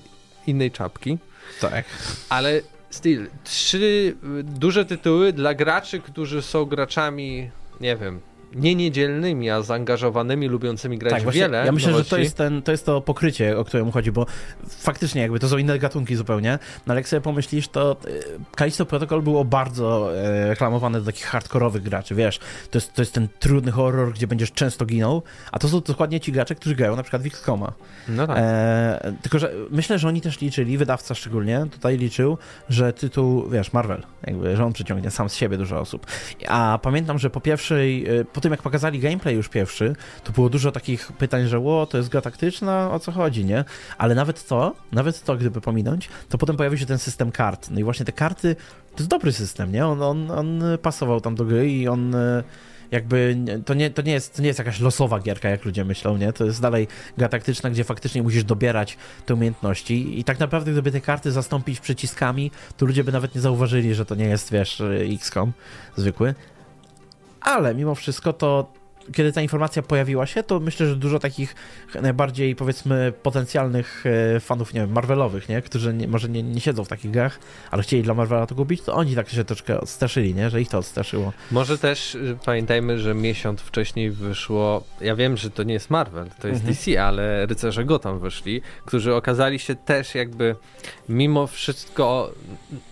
[0.47, 1.17] innej czapki,
[1.61, 1.85] tak.
[2.29, 7.49] Ale still, trzy duże tytuły dla graczy, którzy są graczami,
[7.81, 8.21] nie wiem,
[8.55, 11.65] nie niedzielnymi, a zaangażowanymi, lubiącymi grać tak, właśnie, wiele.
[11.65, 12.09] Ja myślę, nowości.
[12.09, 14.25] że to jest, ten, to jest to pokrycie, o któremu chodzi, bo
[14.67, 17.97] faktycznie jakby to są inne gatunki zupełnie, no ale jak sobie pomyślisz, to
[18.55, 22.39] Kalisto y, Protocol było bardzo e, reklamowane do takich hardkorowych graczy, wiesz,
[22.71, 26.19] to jest, to jest ten trudny horror, gdzie będziesz często ginął, a to są dokładnie
[26.19, 27.73] ci gracze, którzy grają na przykład w XCOMa.
[28.07, 28.37] No tak.
[28.39, 32.37] E, tylko, że myślę, że oni też liczyli, wydawca szczególnie, tutaj liczył,
[32.69, 36.05] że tytuł, wiesz, Marvel, jakby, że on przyciągnie sam z siebie dużo osób.
[36.47, 40.49] A pamiętam, że po pierwszej, e, po tym jak pokazali gameplay już pierwszy, to było
[40.49, 43.65] dużo takich pytań, że ło, to jest gra taktyczna, o co chodzi, nie?
[43.97, 47.69] Ale nawet to, nawet to, gdyby pominąć, to potem pojawił się ten system kart.
[47.71, 48.55] No i właśnie te karty,
[48.91, 49.87] to jest dobry system, nie?
[49.87, 52.15] On, on, on pasował tam do gry i on
[52.91, 56.17] jakby to nie, to, nie jest, to nie jest jakaś losowa gierka, jak ludzie myślą,
[56.17, 56.33] nie?
[56.33, 60.91] To jest dalej gra taktyczna, gdzie faktycznie musisz dobierać te umiejętności i tak naprawdę gdyby
[60.91, 64.83] te karty zastąpić przyciskami, to ludzie by nawet nie zauważyli, że to nie jest, wiesz,
[65.13, 65.51] XCOM
[65.97, 66.33] zwykły.
[67.41, 68.71] Ale mimo wszystko to
[69.13, 71.55] kiedy ta informacja pojawiła się, to myślę, że dużo takich
[72.01, 74.03] najbardziej, powiedzmy, potencjalnych
[74.35, 75.61] e, fanów, nie wiem, Marvelowych, nie?
[75.61, 77.39] Którzy nie, może nie, nie siedzą w takich grach,
[77.71, 80.49] ale chcieli dla Marvela to kupić, to oni tak się troszkę odstraszyli, nie?
[80.49, 81.33] Że ich to odstraszyło.
[81.51, 86.29] Może też y, pamiętajmy, że miesiąc wcześniej wyszło, ja wiem, że to nie jest Marvel,
[86.41, 86.75] to jest mhm.
[86.75, 90.55] DC, ale Rycerze Gotham wyszli, którzy okazali się też jakby
[91.09, 92.31] mimo wszystko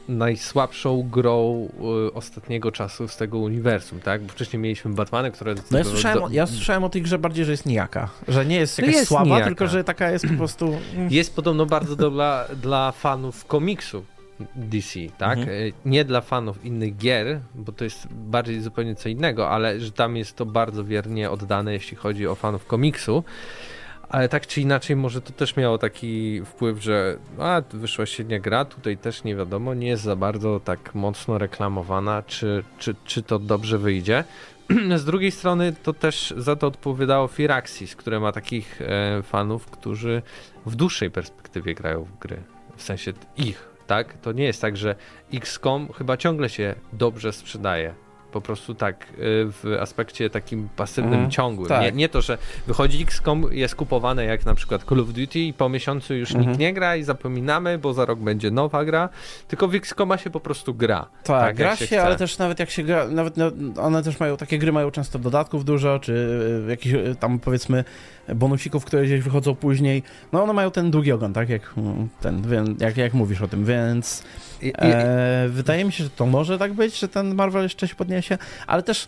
[0.08, 1.70] najsłabszą grą
[2.08, 4.22] y, ostatniego czasu z tego uniwersum, tak?
[4.24, 5.56] Bo wcześniej mieliśmy Batmany, które...
[5.72, 6.36] No ja słyszałem, do...
[6.36, 9.10] ja słyszałem o tej grze bardziej, że jest nijaka, że nie jest jakaś no jest
[9.10, 9.46] słaba, nijaka.
[9.46, 10.78] tylko że taka jest po prostu...
[10.96, 11.12] Mm.
[11.12, 14.04] Jest podobno bardzo dobra dla fanów komiksu
[14.56, 15.38] DC, tak?
[15.38, 15.72] Mhm.
[15.86, 20.18] Nie dla fanów innych gier, bo to jest bardziej zupełnie co innego, ale że tam
[20.18, 23.24] jest to bardzo wiernie oddane, jeśli chodzi o fanów komiksu.
[24.10, 28.66] Ale tak czy inaczej, może to też miało taki wpływ, że a, wyszła średnia gra,
[28.66, 33.40] tutaj też nie wiadomo, nie jest za bardzo tak mocno reklamowana, czy, czy, czy to
[33.40, 34.24] dobrze wyjdzie.
[34.96, 40.22] Z drugiej strony to też za to odpowiadało Firaxis, które ma takich e, fanów, którzy
[40.66, 42.44] w dłuższej perspektywie grają w gry.
[42.76, 44.18] W sensie ich, tak?
[44.18, 44.96] To nie jest tak, że
[45.34, 49.16] XCOM chyba ciągle się dobrze sprzedaje po prostu tak y,
[49.52, 51.70] w aspekcie takim pasywnym, mm, ciągłym.
[51.70, 51.82] Tak.
[51.82, 52.38] Nie, nie, to, że
[52.68, 56.60] wychodzi XCOM, jest kupowane jak na przykład Call of Duty i po miesiącu już nikt
[56.60, 59.10] nie gra i zapominamy, bo za rok będzie nowa gra,
[59.48, 61.08] tylko w XCOMa się po prostu gra.
[61.24, 64.20] Tak, tak gra się, się ale też nawet jak się gra, nawet no, one też
[64.20, 66.14] mają, takie gry mają często dodatków dużo, czy
[66.66, 67.84] y, jakiś y, tam powiedzmy
[68.36, 72.44] bonusików, które gdzieś wychodzą później, no one mają ten długi ogon, tak, jak mm, ten,
[72.80, 74.24] jak, jak mówisz o tym, więc
[74.62, 77.88] i, i, e, wydaje mi się, że to może tak być, że ten Marvel jeszcze
[77.88, 78.17] się podniesie,
[78.68, 79.08] ale też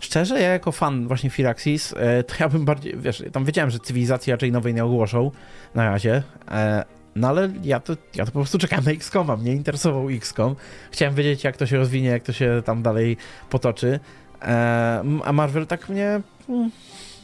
[0.00, 3.78] szczerze, ja jako fan właśnie Firaxis, e, to ja bym bardziej, wiesz, tam wiedziałem, że
[3.78, 5.30] cywilizacji raczej nowej nie ogłoszą
[5.74, 6.84] na razie, e,
[7.16, 10.56] no ale ja to, ja to po prostu czekałem na XCOM, a mnie interesował XCOM.
[10.90, 13.16] Chciałem wiedzieć, jak to się rozwinie, jak to się tam dalej
[13.50, 14.00] potoczy.
[14.42, 16.70] E, a Marvel tak mnie, mm,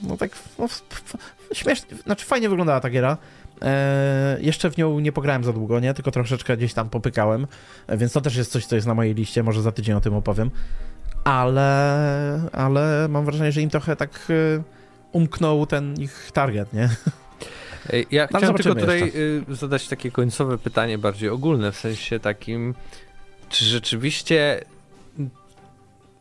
[0.03, 0.67] no tak, no,
[1.53, 3.17] śmiesznie, znaczy fajnie wyglądała ta giera.
[3.65, 5.95] E, jeszcze w nią nie pograłem za długo, nie?
[5.95, 7.47] Tylko troszeczkę gdzieś tam popykałem,
[7.89, 10.15] więc to też jest coś, co jest na mojej liście, może za tydzień o tym
[10.15, 10.51] opowiem.
[11.25, 14.63] Ale, ale mam wrażenie, że im trochę tak e,
[15.13, 16.89] umknął ten ich target, nie?
[18.11, 19.55] Ja Tam chciałem tylko tutaj jeszcze.
[19.55, 22.75] Zadać takie końcowe pytanie bardziej ogólne, w sensie takim,
[23.49, 24.65] czy rzeczywiście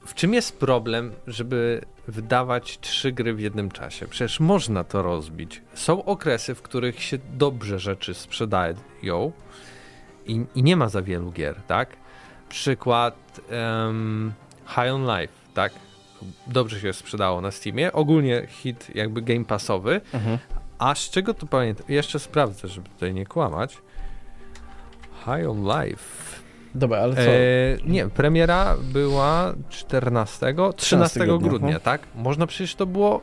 [0.05, 4.07] w czym jest problem, żeby wydawać trzy gry w jednym czasie?
[4.07, 5.61] Przecież można to rozbić.
[5.73, 9.31] Są okresy, w których się dobrze rzeczy sprzedają
[10.25, 11.89] i, i nie ma za wielu gier, tak?
[12.49, 14.33] Przykład um,
[14.67, 15.73] High on Life, tak?
[16.47, 17.93] Dobrze się sprzedało na Steamie.
[17.93, 20.01] Ogólnie hit jakby game passowy.
[20.13, 20.37] Mhm.
[20.79, 21.85] A z czego to pamiętam?
[21.89, 23.77] Jeszcze sprawdzę, żeby tutaj nie kłamać.
[25.25, 26.32] High on Life
[26.75, 27.21] Dobra, ale co?
[27.21, 27.37] E,
[27.85, 32.01] nie, premiera była 14, 13 grudnia, grudnia, tak?
[32.15, 33.21] Można przecież to było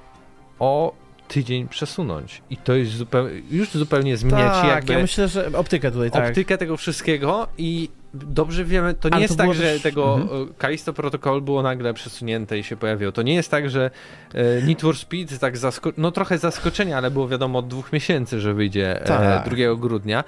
[0.58, 0.94] o
[1.28, 2.42] tydzień przesunąć.
[2.50, 4.92] I to jest zupełnie, już zupełnie zmieniać tak, jakby...
[4.92, 6.28] ja myślę, że optykę tutaj, tak.
[6.28, 9.82] Optykę tego wszystkiego i dobrze wiemy, to nie Ale jest to tak, że też...
[9.82, 10.54] tego mhm.
[10.58, 13.12] Kalisto Protocol było nagle przesunięte i się pojawiło.
[13.12, 13.90] To nie jest tak, że
[14.34, 15.92] e, Need for Speed tak zasko...
[15.96, 19.48] no trochę zaskoczenia, ale było wiadomo od dwóch miesięcy, że wyjdzie e, tak.
[19.48, 20.24] 2 grudnia.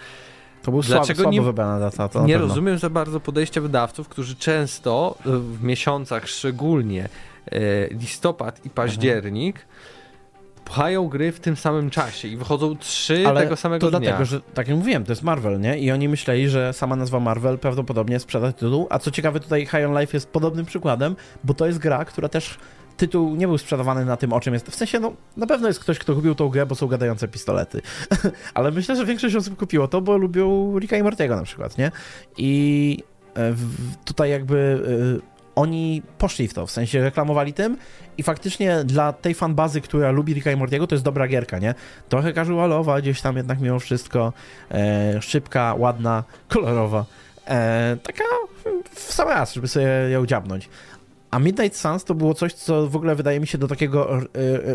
[0.63, 2.09] To był Dlaczego słabo, słabo wybrana data.
[2.09, 7.09] To nie rozumiem za bardzo podejścia wydawców, którzy często w miesiącach, szczególnie
[7.53, 9.73] e, listopad i październik, mhm.
[10.65, 14.01] pchają gry w tym samym czasie i wychodzą trzy Ale tego samego to dnia.
[14.01, 15.79] dlatego, że tak jak mówiłem, to jest Marvel, nie?
[15.79, 19.87] I oni myśleli, że sama nazwa Marvel prawdopodobnie sprzeda tytuł, a co ciekawe tutaj High
[19.89, 22.59] on Life jest podobnym przykładem, bo to jest gra, która też
[23.03, 24.69] tytuł nie był sprzedawany na tym, o czym jest.
[24.69, 27.83] W sensie, no, na pewno jest ktoś, kto kupił tą grę, bo są gadające pistolety.
[28.55, 31.91] Ale myślę, że większość osób kupiło to, bo lubią Ricka i Mortiego na przykład, nie?
[32.37, 32.99] I
[33.37, 33.55] e,
[34.05, 34.83] tutaj jakby
[35.19, 37.77] e, oni poszli w to, w sensie reklamowali tym
[38.19, 41.75] i faktycznie dla tej fanbazy, która lubi Ricka i Mortiego, to jest dobra gierka, nie?
[42.09, 44.33] Trochę casualowa, gdzieś tam jednak mimo wszystko,
[44.71, 47.05] e, szybka, ładna, kolorowa.
[47.49, 48.25] E, taka
[48.95, 50.69] w sam raz, żeby sobie ją dziabnąć.
[51.33, 54.21] A Midnight Suns to było coś, co w ogóle wydaje mi się do takiego e,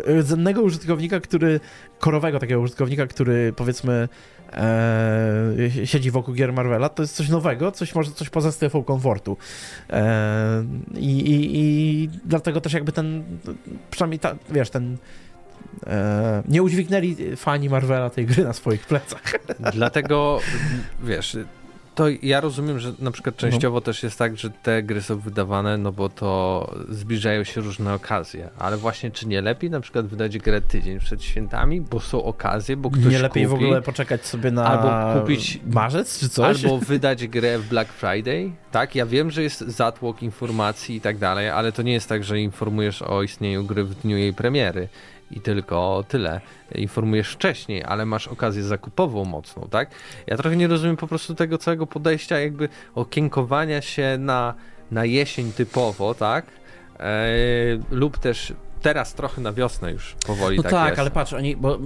[0.07, 1.59] e, rdzennego użytkownika, który,
[1.99, 4.09] korowego takiego użytkownika, który powiedzmy
[4.53, 9.37] e, siedzi wokół gier Marvela, to jest coś nowego, coś może coś poza strefą komfortu.
[9.89, 10.63] E,
[10.95, 13.23] i, i, I dlatego też jakby ten,
[13.91, 14.97] przynajmniej ta, wiesz, ten
[15.87, 19.23] e, nie udźwignęli fani Marvela tej gry na swoich plecach.
[19.73, 20.39] Dlatego,
[21.03, 21.37] wiesz,
[21.97, 23.39] to ja rozumiem, że na przykład no.
[23.39, 23.81] częściowo no.
[23.81, 28.49] też jest tak, że te gry są wydawane, no bo to zbliżają się różne okazje,
[28.59, 32.77] ale właśnie czy nie lepiej na przykład wydać grę tydzień przed świętami, bo są okazje,
[32.77, 36.65] bo ktoś Nie lepiej kupi, w ogóle poczekać sobie na albo kupić marzec czy coś?
[36.65, 38.95] Albo wydać grę w Black Friday, tak?
[38.95, 42.39] Ja wiem, że jest zatłok informacji i tak dalej, ale to nie jest tak, że
[42.39, 44.87] informujesz o istnieniu gry w dniu jej premiery
[45.31, 46.41] i tylko tyle.
[46.75, 49.91] Informujesz wcześniej, ale masz okazję zakupową mocną, tak?
[50.27, 54.53] Ja trochę nie rozumiem po prostu tego całego podejścia, jakby okienkowania się na,
[54.91, 56.45] na jesień typowo, tak?
[56.99, 61.55] Eee, lub też teraz trochę na wiosnę już powoli no tak, tak ale patrz, oni,
[61.55, 61.77] bo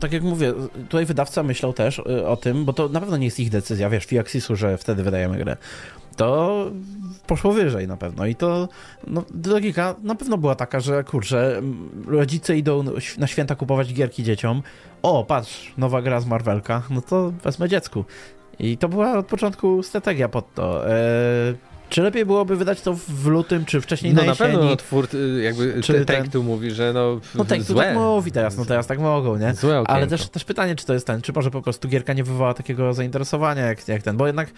[0.00, 0.52] tak jak mówię,
[0.88, 3.90] tutaj wydawca myślał też y, o tym, bo to na pewno nie jest ich decyzja,
[3.90, 5.56] wiesz, Fiaxisu, że wtedy wydajemy grę
[6.16, 6.66] to
[7.26, 8.26] poszło wyżej na pewno.
[8.26, 8.68] I to
[9.06, 11.62] no, logika na pewno była taka, że kurczę,
[12.06, 12.84] rodzice idą
[13.18, 14.62] na święta kupować gierki dzieciom.
[15.02, 18.04] O, patrz, nowa gra z Marvelka, no to wezmę dziecku.
[18.58, 20.90] I to była od początku strategia pod to.
[20.90, 21.54] Eee,
[21.88, 24.52] czy lepiej byłoby wydać to w lutym, czy wcześniej no na jesieni?
[24.52, 26.30] No na pewno twór, y, jakby czy ten...
[26.30, 27.84] tu mówi, że no No Take złe.
[27.84, 29.54] tak mówi teraz, no teraz tak mogą, nie?
[29.54, 32.24] Złe Ale też, też pytanie, czy to jest ten, czy może po prostu gierka nie
[32.24, 34.52] wywołała takiego zainteresowania jak, jak ten, bo jednak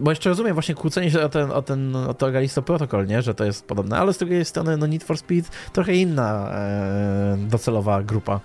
[0.00, 3.22] bo jeszcze rozumiem właśnie kłócenie się o ten, o ten o to Galisto Protocol, nie?
[3.22, 7.36] Że to jest podobne, ale z drugiej strony no Need for Speed trochę inna e,
[7.38, 8.40] docelowa grupa.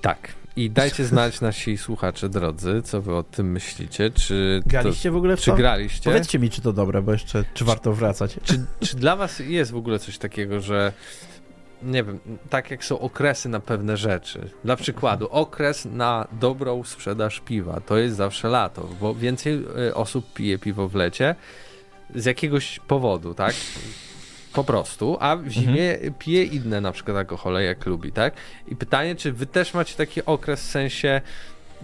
[0.00, 0.34] Tak.
[0.56, 4.10] I dajcie znać nasi słuchacze drodzy, co wy o tym myślicie.
[4.10, 5.56] Czy graliście to, w ogóle w Czy to?
[5.56, 6.10] graliście?
[6.10, 8.38] Powiedzcie mi, czy to dobre, bo jeszcze, czy warto wracać.
[8.44, 10.92] Czy, czy dla was jest w ogóle coś takiego, że
[11.82, 12.18] nie wiem,
[12.50, 14.50] tak jak są okresy na pewne rzeczy.
[14.64, 20.32] Dla przykładu, okres na dobrą sprzedaż piwa to jest zawsze lato, bo więcej e, osób
[20.34, 21.34] pije piwo w lecie
[22.14, 23.54] z jakiegoś powodu, tak?
[24.52, 26.14] Po prostu, a w zimie mhm.
[26.14, 28.34] pije inne na przykład alkohole, jak lubi, tak?
[28.68, 31.20] I pytanie, czy wy też macie taki okres w sensie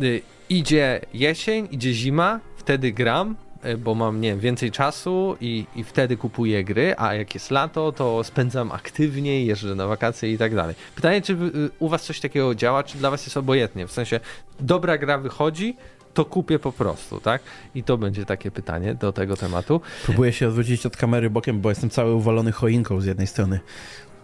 [0.03, 3.37] y, idzie jesień, idzie zima, wtedy gram,
[3.79, 7.93] bo mam, nie wiem, więcej czasu i, i wtedy kupuję gry, a jak jest lato,
[7.93, 10.75] to spędzam aktywniej, jeżdżę na wakacje i tak dalej.
[10.95, 11.37] Pytanie, czy
[11.79, 13.87] u was coś takiego działa, czy dla was jest obojętnie?
[13.87, 14.21] W sensie,
[14.61, 15.77] dobra gra wychodzi,
[16.15, 17.43] to kupię po prostu, tak?
[17.75, 19.81] I to będzie takie pytanie do tego tematu.
[20.05, 23.61] Próbuję się odwrócić od kamery bokiem, bo jestem cały uwalony choinką z jednej strony.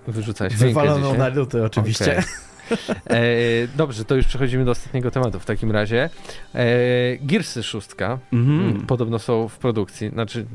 [0.07, 2.13] Wyrzucać Wywaloną na luty oczywiście.
[2.13, 2.25] Okay.
[3.11, 3.21] E,
[3.77, 6.11] dobrze, to już przechodzimy do ostatniego tematu w takim razie.
[6.55, 6.67] E,
[7.21, 8.87] Gearsy szóstka mm.
[8.87, 10.47] podobno są w produkcji, znaczy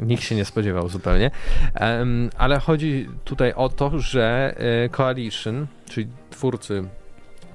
[0.00, 1.30] nikt się nie spodziewał zupełnie,
[1.74, 2.06] e,
[2.38, 6.84] ale chodzi tutaj o to, że e, Coalition, czyli twórcy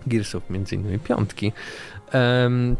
[0.07, 1.51] Gearsów, między innymi piątki,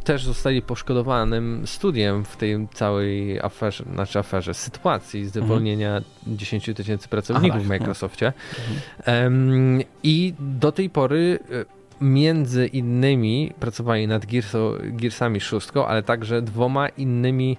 [0.04, 6.38] też zostali poszkodowanym studiem w tej całej aferze, znaczy aferze, sytuacji zwolnienia mhm.
[6.38, 8.34] 10 tysięcy pracowników Aha, w Microsoftie.
[8.98, 9.84] Mhm.
[10.04, 16.90] I do tej pory e, między innymi pracowali nad Gearso, Gearsami 6, ale także dwoma
[16.90, 17.58] innymi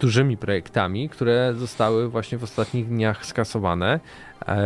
[0.00, 4.00] dużymi projektami, które zostały właśnie w ostatnich dniach skasowane.
[4.48, 4.56] E,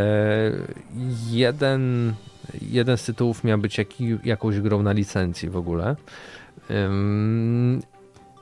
[1.31, 2.15] jeden
[2.63, 3.89] jeden z tytułów miał być jak,
[4.25, 5.97] jakąś grą na licencji w ogóle.
[6.71, 7.83] Um,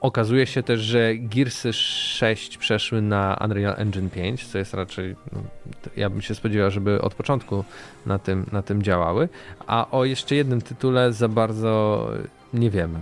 [0.01, 5.43] okazuje się też, że Gearsy 6 przeszły na Unreal Engine 5, co jest raczej, no,
[5.97, 7.65] ja bym się spodziewał, żeby od początku
[8.07, 9.29] na tym, na tym działały.
[9.67, 12.07] A o jeszcze jednym tytule za bardzo
[12.55, 13.01] nie wiemy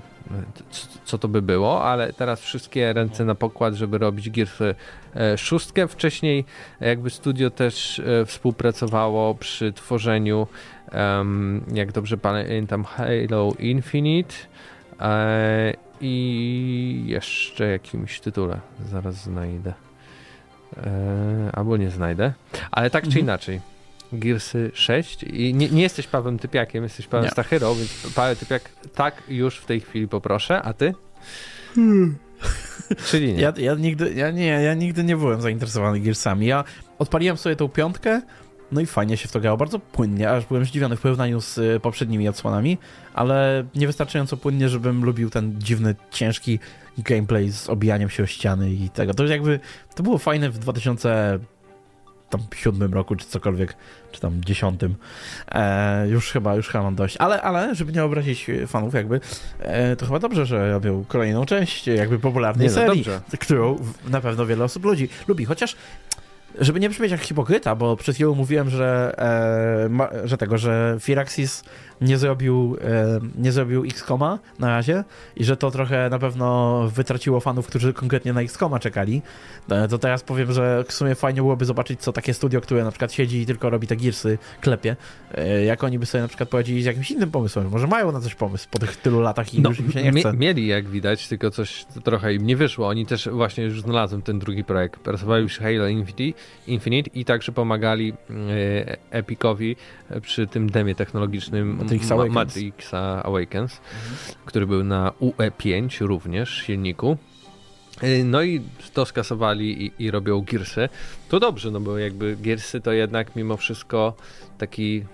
[1.04, 5.88] co to by było, ale teraz wszystkie ręce na pokład, żeby robić Gears e, szóstkę.
[5.88, 6.44] Wcześniej
[6.80, 10.46] jakby studio też e, współpracowało przy tworzeniu,
[11.74, 14.34] jak dobrze pamiętam, Halo Infinite
[15.00, 18.60] e, i jeszcze jakimś tytule.
[18.90, 19.72] Zaraz znajdę.
[21.52, 22.32] Albo nie znajdę.
[22.70, 23.24] Ale tak czy mhm.
[23.24, 23.60] inaczej.
[24.12, 29.22] Gearsy 6 i nie, nie jesteś Pawłem Typiakiem, jesteś Pawłem Stachyrą, więc Paweł Typiak tak
[29.28, 30.94] już w tej chwili poproszę, a ty?
[31.74, 32.16] Hmm.
[33.10, 33.40] Czyli nie.
[33.40, 36.46] Ja, ja, nigdy, ja, nie, ja nigdy nie byłem zainteresowany Gearsami.
[36.46, 36.64] Ja
[36.98, 38.22] odpaliłem sobie tą piątkę,
[38.72, 41.58] no i fajnie się w to grało, bardzo płynnie, aż byłem zdziwiony w porównaniu z
[41.58, 42.78] y, poprzednimi odsłonami,
[43.14, 46.58] ale niewystarczająco płynnie, żebym lubił ten dziwny, ciężki
[46.98, 49.14] gameplay z obijaniem się o ściany i tego.
[49.14, 49.60] To jakby,
[49.94, 51.38] to było fajne w 2000
[52.30, 53.76] tam siódmym roku, czy cokolwiek,
[54.12, 54.94] czy tam dziesiątym.
[55.48, 57.16] E, już chyba, już chyba mam dość.
[57.16, 59.20] Ale, ale, żeby nie obrazić fanów jakby,
[59.58, 63.04] e, to chyba dobrze, że robią kolejną część jakby popularnej nie, no serii,
[63.40, 65.44] którą na pewno wiele osób ludzi lubi.
[65.44, 65.76] Chociaż
[66.60, 69.14] żeby nie brzmieć jak hipokryta, bo przed chwilą mówiłem, że,
[69.86, 71.64] e, ma, że tego, że Firaxis
[72.00, 72.76] nie zrobił,
[73.38, 75.04] nie zrobił X-Koma na razie
[75.36, 79.22] i że to trochę na pewno wytraciło fanów, którzy konkretnie na X-Koma czekali.
[79.70, 82.90] E, to teraz powiem, że w sumie fajnie byłoby zobaczyć, co takie studio, które na
[82.90, 84.96] przykład siedzi i tylko robi te girsy, klepie,
[85.34, 87.68] e, jak oni by sobie na przykład poradzili z jakimś innym pomysłem.
[87.68, 90.20] Może mają na coś pomysł po tych tylu latach i no, już im się nie
[90.20, 90.32] chce.
[90.32, 92.88] Mieli, jak widać, tylko coś trochę im nie wyszło.
[92.88, 95.00] Oni też właśnie już znalazłem ten drugi projekt.
[95.00, 99.76] Pracowali już Halo Infinite, Infinite i także pomagali e, Epicowi
[100.22, 104.16] przy tym demie technologicznym Matrix Awakens, Matrix Awakens mhm.
[104.44, 107.16] który był na UE5 również silniku.
[108.02, 108.60] Y, no i
[108.94, 110.88] to skasowali i, i, robią Gearsy.
[111.28, 114.14] To dobrze, no bo jakby Gearsy to jednak mimo wszystko
[114.58, 115.04] taki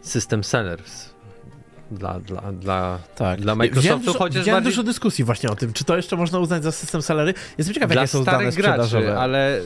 [0.00, 1.14] system sellers
[1.90, 3.40] dla, dla, dla, tak.
[3.40, 4.72] dla Microsoftu, dużo, chociaż bardziej...
[4.72, 7.34] dużo dyskusji właśnie o tym, czy to jeszcze można uznać za system sellery.
[7.58, 9.04] Jestem ciekaw, jakie są dane sprzedażowe.
[9.04, 9.60] Graczy, ale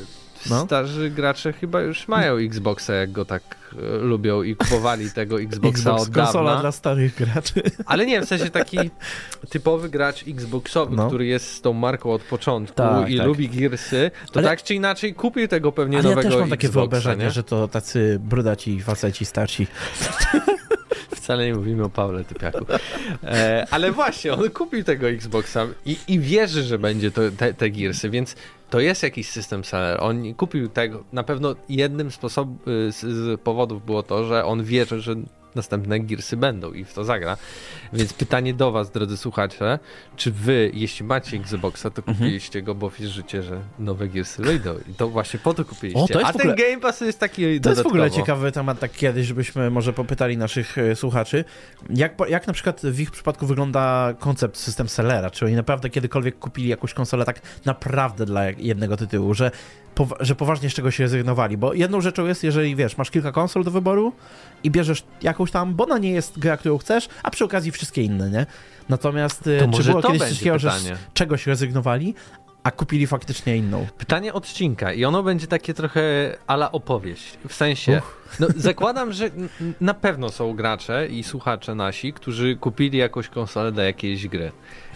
[0.51, 0.65] no?
[0.65, 5.91] starzy gracze chyba już mają Xboxa, jak go tak e, lubią i kupowali tego Xboxa
[5.91, 7.63] Xbox od konsola dla starych graczy.
[7.87, 8.79] Ale nie, w sensie taki
[9.51, 11.07] typowy gracz Xboxowy, no.
[11.07, 13.27] który jest z tą marką od początku tak, i tak.
[13.27, 14.49] lubi Gearsy, to Ale...
[14.49, 17.31] tak czy inaczej kupił tego pewnie Ale nowego ja też mam takie wyobrażenie, nie?
[17.31, 19.67] że to tacy brudaci faceci starsi.
[21.29, 22.67] Wcale nie mówimy o Pawle Typiaku.
[23.25, 27.71] E, ale właśnie, on kupił tego Xboxa i, i wierzy, że będzie to, te, te
[27.71, 28.37] Gearsy, więc
[28.71, 29.99] to jest jakiś system seller.
[30.01, 31.05] On kupił tego.
[31.13, 35.15] Na pewno jednym sposob, y, z, z powodów było to, że on wierzy, że
[35.55, 37.37] następne Gearsy będą i w to zagra.
[37.93, 39.79] Więc pytanie do was, drodzy słuchacze,
[40.17, 42.17] czy wy, jeśli macie Xboxa, to mhm.
[42.17, 46.01] kupiliście go, bo wierzycie, że nowe Gearsy wyjdą i to właśnie po to kupiliście.
[46.01, 47.71] O, to A ten Game Pass jest taki To dodatkowo.
[47.71, 51.45] jest w ogóle ciekawy temat, tak kiedyś, żebyśmy może popytali naszych e, słuchaczy,
[51.91, 56.39] jak, jak na przykład w ich przypadku wygląda koncept system sellera, czy oni naprawdę kiedykolwiek
[56.39, 59.51] kupili jakąś konsolę tak naprawdę dla jednego tytułu, że
[60.21, 63.71] że poważnie z czegoś rezygnowali, bo jedną rzeczą jest, jeżeli wiesz, masz kilka konsol do
[63.71, 64.13] wyboru
[64.63, 65.05] i bierzesz
[65.39, 68.47] jakąś tam, bo ona nie jest gra, którą chcesz, a przy okazji wszystkie inne, nie?
[68.89, 72.15] Natomiast y, to czy było kiedyś coś takiego, że z czegoś rezygnowali,
[72.63, 73.87] a kupili faktycznie inną.
[73.99, 76.01] Pytanie odcinka i ono będzie takie trochę
[76.47, 77.39] ala opowieść.
[77.49, 78.03] W sensie,
[78.41, 79.31] no, zakładam, że
[79.81, 84.53] na pewno są gracze i słuchacze nasi, którzy kupili jakąś konsolę do jakiejś gry.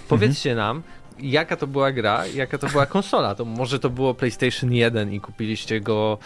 [0.09, 0.69] Powiedzcie mhm.
[0.69, 0.83] nam,
[1.19, 3.35] jaka to była gra, jaka to była konsola.
[3.35, 6.19] To może to było PlayStation 1 i kupiliście go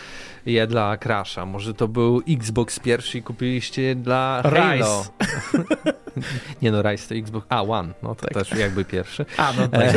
[0.47, 1.47] je dla Crasha.
[1.47, 5.05] Może to był Xbox pierwszy i kupiliście je dla Halo.
[6.62, 7.47] Nie no, Rise to Xbox.
[7.49, 7.93] A, One.
[8.03, 8.34] No to tak.
[8.34, 9.26] też jakby pierwszy.
[9.37, 9.97] A, no tak.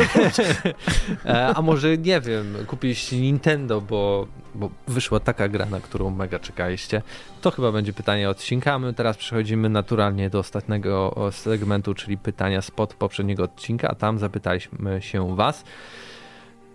[1.24, 6.38] E, a może, nie wiem, kupiliście Nintendo, bo, bo wyszła taka gra, na którą mega
[6.38, 7.02] czekaliście.
[7.40, 12.94] To chyba będzie pytanie odcinka, my teraz przechodzimy naturalnie do ostatniego segmentu, czyli pytania spod
[12.94, 15.64] poprzedniego odcinka, a tam zapytaliśmy się was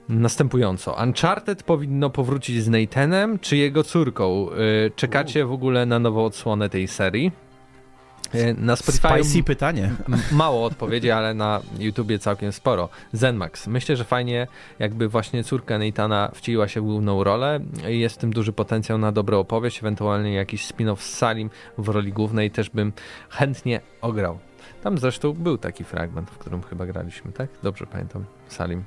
[0.09, 0.95] następująco.
[1.03, 4.47] Uncharted powinno powrócić z Nathanem czy jego córką?
[4.87, 7.31] Y, czekacie w ogóle na nową odsłonę tej serii?
[8.35, 9.91] Y, na Spotify Spicy pytanie.
[10.31, 12.89] Mało odpowiedzi, ale na YouTubie całkiem sporo.
[13.13, 13.67] Zenmax.
[13.67, 14.47] Myślę, że fajnie
[14.79, 17.59] jakby właśnie córka Nathana wcieliła się w główną rolę.
[17.87, 22.13] Jest w tym duży potencjał na dobrą opowieść, ewentualnie jakiś spin-off z Salim w roli
[22.13, 22.93] głównej też bym
[23.29, 24.39] chętnie ograł.
[24.85, 27.49] Tam zresztą był taki fragment, w którym chyba graliśmy, tak?
[27.63, 28.25] Dobrze pamiętam.
[28.47, 28.83] Salim.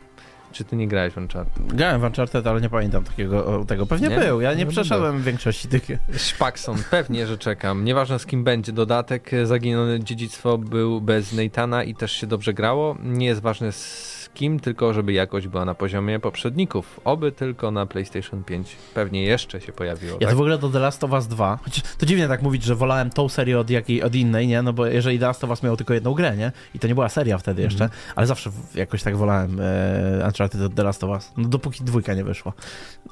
[0.52, 1.66] Czy ty nie grałeś w Uncharted?
[1.66, 3.86] Grałem w Uncharted, ale nie pamiętam takiego tego.
[3.86, 4.18] Pewnie nie?
[4.18, 5.82] był, ja nie no przeszedłem większości tych.
[6.16, 7.84] Szpakson, pewnie, że czekam.
[7.84, 12.96] Nieważne z kim będzie dodatek, Zaginione Dziedzictwo był bez Neithana i też się dobrze grało.
[13.02, 17.00] Nie jest ważne z kim, tylko żeby jakość była na poziomie poprzedników.
[17.04, 20.12] Oby tylko na PlayStation 5 pewnie jeszcze się pojawiło.
[20.12, 20.30] Ja tak?
[20.30, 22.74] to w ogóle do The Last of Us 2, choć to dziwnie tak mówić, że
[22.74, 24.62] wolałem tą serię od, jakiej, od innej, nie?
[24.62, 26.52] No bo jeżeli The Last of Us miał tylko jedną grę, nie?
[26.74, 27.96] I to nie była seria wtedy jeszcze, mm.
[28.16, 31.32] ale zawsze jakoś tak wolałem e, Uncharted od The Last of Us.
[31.36, 32.52] No dopóki dwójka nie wyszła.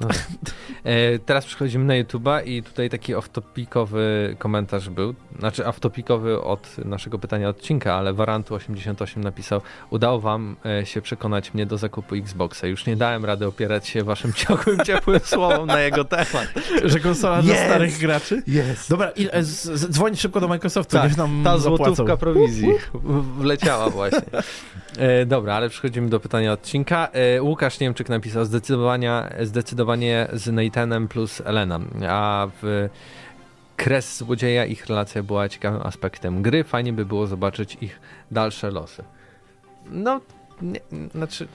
[0.00, 0.08] No.
[0.84, 7.18] e, teraz przechodzimy na YouTube'a i tutaj taki off-topicowy komentarz był, znaczy off-topicowy od naszego
[7.18, 9.60] pytania odcinka, ale Warantu88 napisał,
[9.90, 11.15] udało wam e, się przekonać
[11.54, 12.66] mnie do zakupu Xboxa.
[12.66, 16.48] Już nie dałem rady opierać się waszym ciągłym, ciepłym słowom na jego temat.
[16.84, 17.44] Że konsola yes!
[17.44, 18.42] dla starych graczy?
[18.46, 18.90] Jest.
[18.90, 22.68] Dobra, i, e, dzwoń szybko do Microsoftu, tak, nam ta złotówka prowizji
[23.38, 24.22] wleciała właśnie.
[24.98, 27.08] E, dobra, ale przechodzimy do pytania odcinka.
[27.12, 32.88] E, Łukasz Niemczyk napisał zdecydowanie, zdecydowanie z Nathanem plus Elena, a w
[33.76, 36.64] Kres Złodzieja ich relacja była ciekawym aspektem gry.
[36.64, 38.00] Fajnie by było zobaczyć ich
[38.30, 39.04] dalsze losy.
[39.90, 40.20] No,
[40.62, 40.80] nie,
[41.14, 41.48] znaczy,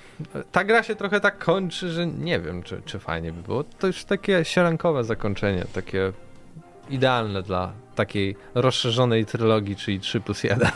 [0.51, 3.63] ta gra się trochę tak kończy, że nie wiem, czy, czy fajnie by było.
[3.63, 6.13] To już takie sierankowe zakończenie, takie
[6.89, 10.69] idealne dla takiej rozszerzonej trylogii, czyli 3 plus 1.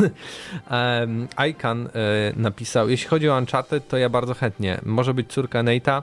[0.72, 1.90] um, Ican e,
[2.36, 4.82] napisał, jeśli chodzi o Uncharted, to ja bardzo chętnie.
[4.86, 6.02] Może być córka Nate'a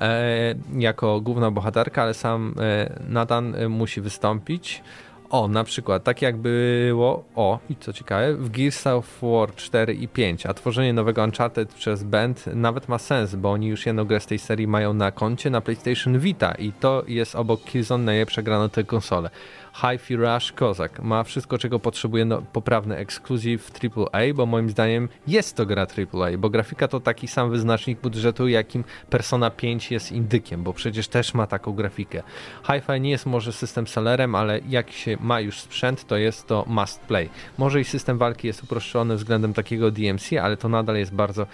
[0.00, 4.82] e, jako główna bohaterka, ale sam e, Nathan e, musi wystąpić.
[5.30, 9.94] O, na przykład, tak jak było, o, i co ciekawe, w Gears of War 4
[9.94, 14.04] i 5, a tworzenie nowego Uncharted przez Band nawet ma sens, bo oni już jedną
[14.04, 18.04] grę z tej serii mają na koncie na PlayStation Vita i to jest obok Killzone
[18.04, 19.30] najlepsza gra na tę konsolę.
[19.74, 21.02] Hi-Fi Rush Kozak.
[21.02, 26.38] Ma wszystko, czego potrzebuje no, poprawny ekskluzyw AAA, bo moim zdaniem jest to gra AAA,
[26.38, 31.34] bo grafika to taki sam wyznacznik budżetu, jakim Persona 5 jest indykiem, bo przecież też
[31.34, 32.22] ma taką grafikę.
[32.66, 36.64] Hi-Fi nie jest może system sellerem, ale jak się ma już sprzęt, to jest to
[36.66, 37.28] must play.
[37.58, 41.46] Może i system walki jest uproszczony względem takiego DMC, ale to nadal jest bardzo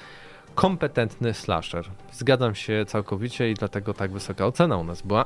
[0.55, 1.85] kompetentny slasher.
[2.13, 5.25] Zgadzam się całkowicie i dlatego tak wysoka ocena u nas była.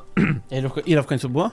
[0.87, 1.51] Ile w końcu było?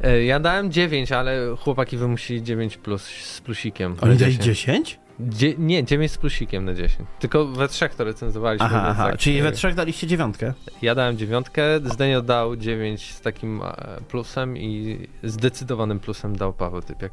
[0.00, 3.96] E, ja dałem 9, ale chłopaki wymusili 9 plus z plusikiem.
[4.00, 4.98] Ale dałeś 10?
[5.20, 7.08] Dzie nie, 9 z plusikiem na 10.
[7.18, 8.66] Tylko we trzech to recenzowaliśmy.
[8.66, 10.52] Aha, aha tak, czyli we trzech daliście dziewiątkę?
[10.82, 16.82] Ja dałem dziewiątkę, Zdenio dał 9 z takim e, plusem i zdecydowanym plusem dał Paweł
[16.82, 17.12] Typiak.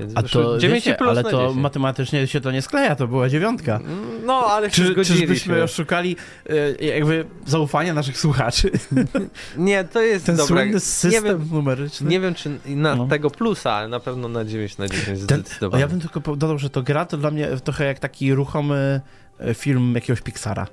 [0.00, 1.56] Więc A to 9 wiecie, ale to 10.
[1.56, 3.80] matematycznie się to nie skleja, to była dziewiątka.
[4.26, 6.16] No, ale Czy, Czyżbyśmy oszukali
[6.80, 8.70] e, jakby zaufania naszych słuchaczy?
[9.56, 10.56] Nie, to jest Ten dobra.
[10.56, 12.10] słynny system nie wiem, numeryczny.
[12.10, 13.06] Nie wiem, czy na no.
[13.06, 15.80] tego plusa, ale na pewno na 9 na 10 Ten, zdecydowanie.
[15.80, 19.00] Ja bym tylko dodał, że to gra to dla mnie trochę jak taki ruchomy
[19.38, 20.66] e, film jakiegoś Pixara.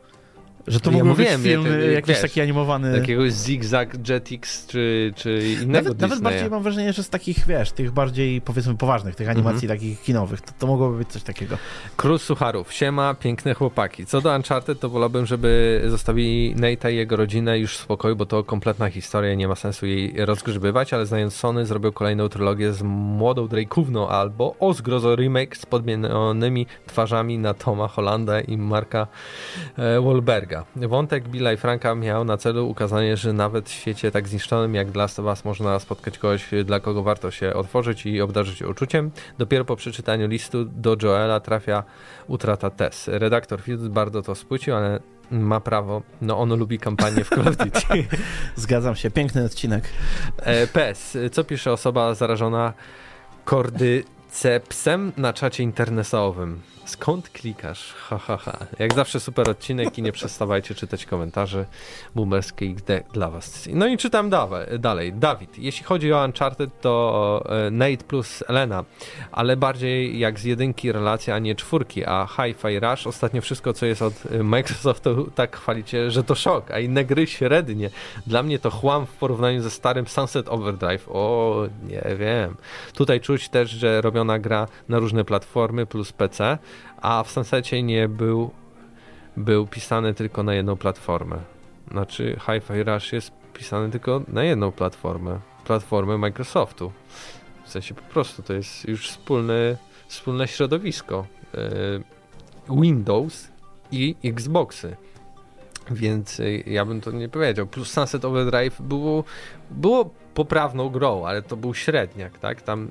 [0.68, 2.98] Że to ja mógł być film jak, jakiś wiesz, taki animowany.
[2.98, 7.72] Jakiegoś Zigzag, Jetix czy, czy innego Nawet, nawet bardziej mam wrażenie, że z takich, wiesz,
[7.72, 9.80] tych bardziej powiedzmy poważnych, tych animacji mm -hmm.
[9.80, 11.58] takich kinowych, to, to mogłoby być coś takiego.
[11.98, 14.06] Krus Sucharów, siema, piękne chłopaki.
[14.06, 18.26] Co do Uncharted, to wolałbym, żeby zostawili Nate'a i jego rodzinę już w spokoju, bo
[18.26, 22.82] to kompletna historia, nie ma sensu jej rozgrzebywać, ale znając Sony zrobił kolejną trylogię z
[22.84, 29.08] młodą Drake'ówną albo o zgrozo remake z podmienionymi twarzami na Toma Hollanda i Marka
[29.78, 30.02] e,
[30.58, 30.88] Wahlberga.
[30.88, 34.92] Wątek Billa i Franka miał na celu ukazanie, że nawet w świecie tak zniszczonym jak
[34.92, 39.12] dla Was można spotkać kogoś, dla kogo warto się otworzyć i obdarzyć uczuciem.
[39.38, 41.84] Dopiero po przeczytaniu listu do Joela trafia
[42.28, 43.08] utrata Tess.
[43.08, 45.00] Redaktor Fields bardzo to spłycił, ale
[45.32, 46.02] ma prawo.
[46.22, 48.08] No on lubi kampanię w Call of Duty.
[48.56, 49.84] Zgadzam się, piękny odcinek.
[50.38, 51.18] E, PES.
[51.32, 52.74] Co pisze osoba zarażona
[54.38, 56.62] kordycepsem na czacie internetowym?
[56.88, 57.94] Skąd klikasz?
[57.94, 58.58] Ha, ha, ha.
[58.80, 61.66] Jak zawsze super odcinek i nie przestawajcie czytać komentarzy
[62.16, 63.70] boomerskie XD dla was.
[63.74, 64.30] No i czytam
[64.80, 65.14] dalej.
[65.14, 68.84] Dawid, jeśli chodzi o Uncharted, to e, Nate plus Elena,
[69.32, 73.86] ale bardziej jak z jedynki relacja, a nie czwórki, a Hi-Fi Rush, ostatnio wszystko, co
[73.86, 77.90] jest od e, Microsoftu, tak chwalicie, że to szok, a inne gry średnie.
[78.28, 81.10] Dla mnie to chłam w porównaniu ze starym Sunset Overdrive.
[81.10, 82.56] O, nie wiem.
[82.94, 86.58] Tutaj czuć też, że robiona gra na różne platformy plus PC,
[87.02, 88.52] a w Sunsecie nie był,
[89.38, 91.40] był pisany tylko na jedną platformę.
[91.92, 96.92] Znaczy Hi-Fi Rush jest pisany tylko na jedną platformę, platformę Microsoftu.
[97.66, 101.26] W sensie po prostu to jest już wspólne, wspólne środowisko.
[101.54, 103.48] Yy, Windows
[103.92, 104.96] i Xboxy.
[105.92, 107.68] Więc yy, ja bym to nie powiedział.
[107.68, 109.24] Plus Sunset Overdrive było,
[109.72, 112.62] było poprawną grą, ale to był średniak, tak?
[112.62, 112.88] Tam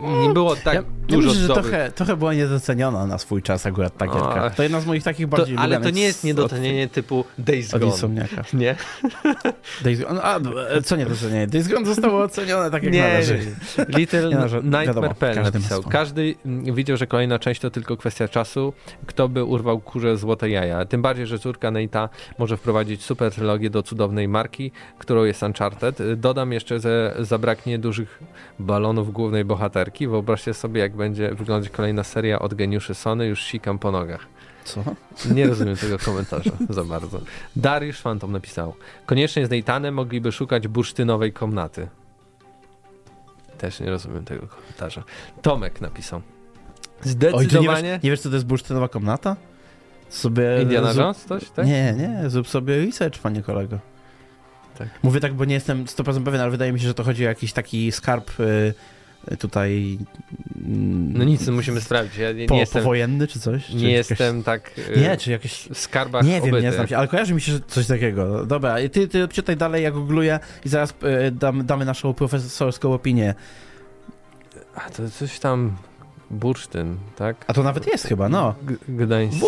[0.00, 3.66] nie było tak ja, dużo ja myślę, że trochę, trochę była niedoceniona na swój czas
[3.66, 4.50] akurat ta gierka.
[4.50, 7.70] To jedna z moich takich bardziej to, Ale to nie jest niedocenienie od, typu Days
[7.70, 8.26] Gone.
[8.54, 8.76] Nie?
[9.84, 10.40] Days Gone, a,
[10.84, 11.46] co niedocenienie?
[11.46, 13.38] Days Gone zostało ocenione tak jak nie, należy.
[13.98, 15.82] Little nie, Nightmare Pen napisał.
[15.82, 16.34] Każdy
[16.74, 18.72] widział, że kolejna część to tylko kwestia czasu.
[19.06, 20.84] Kto by urwał kurze złote jaja?
[20.84, 25.98] Tym bardziej, że córka Nate'a może wprowadzić super trylogię do cudownej marki, którą jest Uncharted.
[26.16, 28.20] Dodam jeszcze, że zabraknie dużych
[28.58, 33.78] balonów głównej bohaterki Wyobraźcie sobie, jak będzie wyglądać kolejna seria od geniuszy Sony, już sikam
[33.78, 34.26] po nogach.
[34.64, 34.84] Co?
[35.34, 37.20] Nie rozumiem tego komentarza za bardzo.
[37.56, 38.74] Dariusz Fantom napisał.
[39.06, 41.88] Koniecznie z Neitanem mogliby szukać bursztynowej komnaty.
[43.58, 45.04] Też nie rozumiem tego komentarza.
[45.42, 46.22] Tomek napisał.
[47.02, 47.68] Zdecydowanie...
[47.68, 49.36] Oj, nie, wiesz, nie wiesz, co to jest bursztynowa komnata?
[50.08, 50.62] Sobie...
[50.62, 51.24] Indiana Jones?
[51.24, 51.66] Coś, tak?
[51.66, 53.78] Nie, nie, zrób sobie research, panie kolego.
[54.78, 54.88] Tak.
[55.02, 57.28] Mówię tak, bo nie jestem 100% pewien, ale wydaje mi się, że to chodzi o
[57.28, 58.74] jakiś taki skarb y,
[59.38, 59.98] tutaj...
[61.08, 62.16] No nic, no musimy sprawdzić.
[62.16, 63.66] Ja nie, po, nie jestem, powojenny czy coś?
[63.66, 65.68] Czy nie jestem tak e, nie, czy jakieś...
[65.72, 66.62] w skarbach Nie wiem, obyty.
[66.62, 68.46] nie znam się, ale kojarzy mi się, że coś takiego.
[68.46, 73.34] Dobra, ty, ty czytaj dalej, ja googluję i zaraz y, dam, damy naszą profesorską opinię.
[74.74, 75.76] A to coś tam...
[76.30, 77.44] Bursztyn, tak?
[77.46, 78.54] A to nawet jest chyba, no.
[78.62, 79.38] G Gdańsk.
[79.38, 79.42] W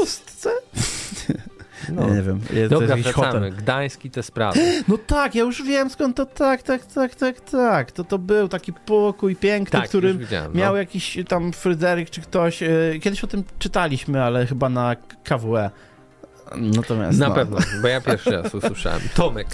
[1.93, 2.11] No.
[2.15, 2.41] Nie wiem.
[2.71, 3.51] Dobra, wracamy.
[3.51, 4.61] Gdański te sprawy.
[4.89, 7.93] No tak, ja już wiem skąd to tak, tak, tak, tak, tak.
[7.93, 10.51] To to był taki pokój piękny, tak, który no.
[10.55, 12.63] miał jakiś tam Fryderyk czy ktoś.
[12.63, 12.69] E,
[13.03, 15.71] kiedyś o tym czytaliśmy, ale chyba na KWE.
[16.57, 17.35] Natomiast, na no.
[17.35, 19.01] pewno, bo ja pierwszy raz usłyszałem.
[19.15, 19.47] Tomek.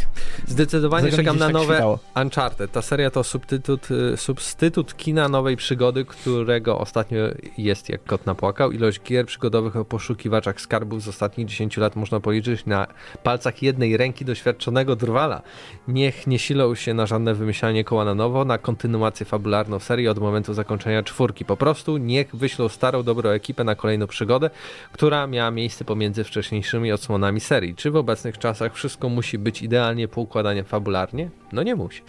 [0.46, 1.98] Zdecydowanie czekam na tak nowe świtało.
[2.16, 2.72] Uncharted.
[2.72, 7.18] Ta seria to substytut, y, substytut kina nowej przygody, którego ostatnio
[7.58, 8.72] jest jak kot napłakał.
[8.72, 12.86] Ilość gier przygodowych o poszukiwaczach skarbów z ostatnich 10 lat można policzyć na
[13.22, 15.42] palcach jednej ręki doświadczonego drwala.
[15.88, 20.18] Niech nie silą się na żadne wymyślanie koła na nowo, na kontynuację fabularną serii od
[20.18, 21.44] momentu zakończenia czwórki.
[21.44, 24.50] Po prostu niech wyślą starą, dobrą ekipę na kolejną przygodę,
[24.92, 27.74] która miała miejsce pomiędzy wcześniejszymi odsłonami serii.
[27.74, 31.30] Czy w obecnych czasach wszystko musi być idealnie poukładanie fabularnie?
[31.52, 32.02] No nie musi.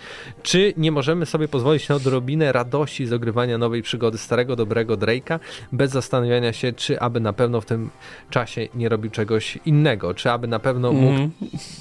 [0.44, 5.40] Czy nie możemy sobie pozwolić na odrobinę radości z ogrywania nowej przygody starego, dobrego Drake'a,
[5.72, 7.90] bez zastanawiania się, czy aby na pewno w tym
[8.30, 11.32] czasie nie robił czegoś innego, czy aby na pewno mógł mm.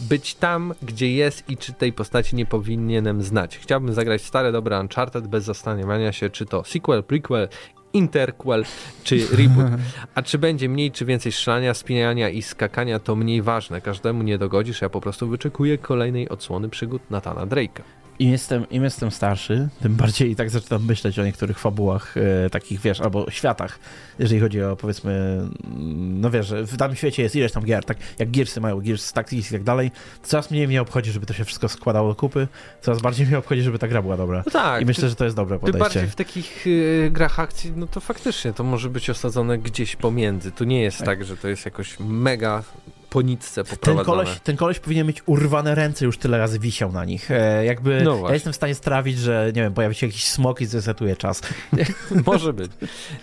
[0.09, 3.59] być tam, gdzie jest i czy tej postaci nie powinienem znać.
[3.59, 7.49] Chciałbym zagrać stare, dobre Uncharted bez zastanawiania się, czy to sequel, prequel
[7.93, 8.65] interquel
[9.05, 9.67] czy reboot.
[10.15, 13.81] A czy będzie mniej czy więcej strzelania, spinania i skakania, to mniej ważne.
[13.81, 18.02] Każdemu nie dogodzisz, ja po prostu wyczekuję kolejnej odsłony przygód Natana Drake'a.
[18.19, 22.51] Im jestem, Im jestem starszy, tym bardziej i tak zaczynam myśleć o niektórych fabułach e,
[22.51, 23.79] takich, wiesz, albo światach,
[24.19, 25.41] jeżeli chodzi o, powiedzmy,
[25.99, 29.13] no wiesz, że w danym świecie jest ileś tam gier, tak jak Gearsy mają, Gears
[29.13, 29.91] Tactics i tak dalej,
[30.23, 32.49] coraz mniej mnie obchodzi, żeby to się wszystko składało do kupy,
[32.81, 34.43] coraz bardziej mnie obchodzi, żeby ta gra była dobra.
[34.47, 34.83] No tak.
[34.83, 35.73] I myślę, ty, że to jest dobre podejście.
[35.73, 39.97] Tym bardziej w takich y, grach akcji, no to faktycznie to może być osadzone gdzieś
[39.97, 40.53] pomiędzy.
[40.53, 42.63] Tu nie jest tak, tak że to jest jakoś mega
[43.13, 43.97] po nitce poprowadzone.
[43.97, 47.31] Ten koleś, ten koleś powinien mieć urwane ręce, już tyle razy wisiał na nich.
[47.31, 50.61] E, jakby no ja jestem w stanie strawić, że nie wiem, pojawi się jakiś smok
[50.61, 51.43] i zresetuje czas.
[52.27, 52.73] Może być.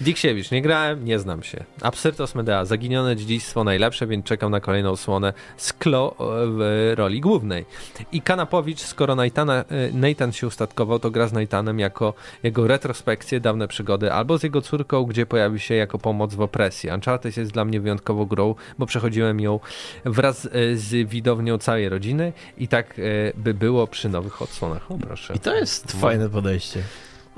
[0.02, 1.64] Diksiewicz, nie grałem, nie znam się.
[1.82, 6.16] Absyrtos Medea, zaginione dziedzictwo najlepsze, więc czekam na kolejną słonę Sklo
[6.58, 7.66] w roli głównej.
[8.12, 12.14] I Kanapowicz, skoro Naitana, e, Nathan się ustatkował, to gra z Naitanem jako
[12.44, 16.90] jego retrospekcję, dawne przygody, albo z jego córką, gdzie pojawi się jako pomoc w opresji.
[16.90, 19.60] Uncharted jest dla mnie wyjątkową grą, bo przechodziłem ją
[20.06, 23.02] wraz e, z widownią całej rodziny i tak e,
[23.36, 24.92] by było przy nowych odsłonach.
[24.92, 25.34] O, proszę.
[25.34, 26.84] I to jest fajne podejście.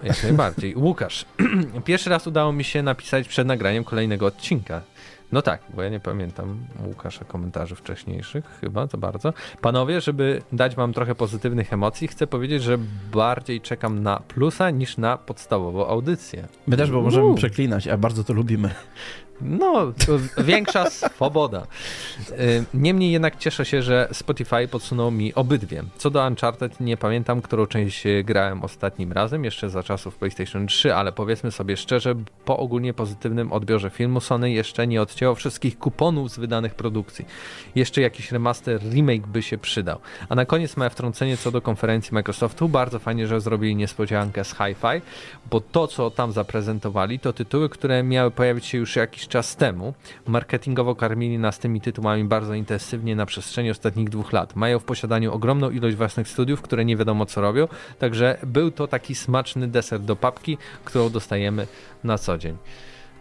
[0.04, 0.76] Jak najbardziej.
[0.76, 1.26] Łukasz,
[1.86, 4.82] pierwszy raz udało mi się napisać przed nagraniem kolejnego odcinka.
[5.32, 9.34] No tak, bo ja nie pamiętam Łukasza komentarzy wcześniejszych, chyba to bardzo.
[9.62, 12.78] Panowie, żeby dać wam trochę pozytywnych emocji, chcę powiedzieć, że
[13.12, 16.48] bardziej czekam na plusa niż na podstawową audycję.
[16.68, 18.70] My też, bo możemy przeklinać, a bardzo to lubimy.
[19.42, 19.94] No,
[20.38, 21.68] większa swoboda.
[22.32, 25.84] Y, niemniej jednak cieszę się, że Spotify podsunął mi obydwie.
[25.98, 30.96] Co do Uncharted, nie pamiętam, którą część grałem ostatnim razem, jeszcze za czasów PlayStation 3,
[30.96, 36.32] ale powiedzmy sobie szczerze, po ogólnie pozytywnym odbiorze filmu Sony jeszcze nie odcięło wszystkich kuponów
[36.32, 37.26] z wydanych produkcji.
[37.76, 40.00] Jeszcze jakiś remaster, remake by się przydał.
[40.30, 42.70] A na koniec małe wtrącenie co do konferencji Microsoftu.
[42.70, 45.02] Bardzo fajnie, że zrobili niespodziankę z Hi-Fi,
[45.52, 49.94] bo to, co tam zaprezentowali, to tytuły, które miały pojawić się już jakiś czas temu.
[50.28, 54.56] Marketingowo karmili nas tymi tytułami bardzo intensywnie na przestrzeni ostatnich dwóch lat.
[54.56, 57.68] Mają w posiadaniu ogromną ilość własnych studiów, które nie wiadomo co robią,
[58.00, 61.68] także był to taki smaczny deser do papki, którą dostajemy
[62.04, 62.58] na co dzień.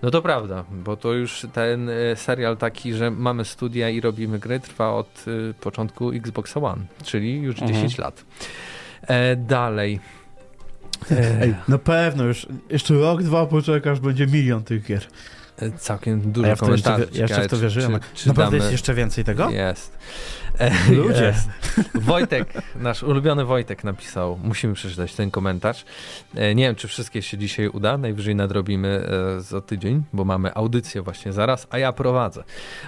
[0.03, 4.39] No to prawda, bo to już ten e, serial taki, że mamy studia i robimy
[4.39, 7.75] gry, trwa od e, początku Xbox One, czyli już mhm.
[7.75, 8.25] 10 lat.
[9.03, 10.01] E, dalej.
[11.11, 15.07] Ej, na pewno, już jeszcze rok, dwa poczekasz, będzie milion tych gier
[15.79, 17.09] całkiem dużo ja komentarzy.
[17.13, 18.01] Ja jeszcze w to wierzyłem.
[18.15, 18.65] Czy, czy Naprawdę damy...
[18.65, 19.51] jest jeszcze więcej tego?
[19.51, 19.99] Jest.
[20.91, 21.25] Ludzie.
[21.25, 21.49] Jest.
[21.95, 25.85] Wojtek, nasz ulubiony Wojtek napisał, musimy przeczytać ten komentarz.
[26.35, 30.55] E, nie wiem, czy wszystkie się dzisiaj uda, najwyżej nadrobimy e, za tydzień, bo mamy
[30.55, 32.45] audycję właśnie zaraz, a ja prowadzę.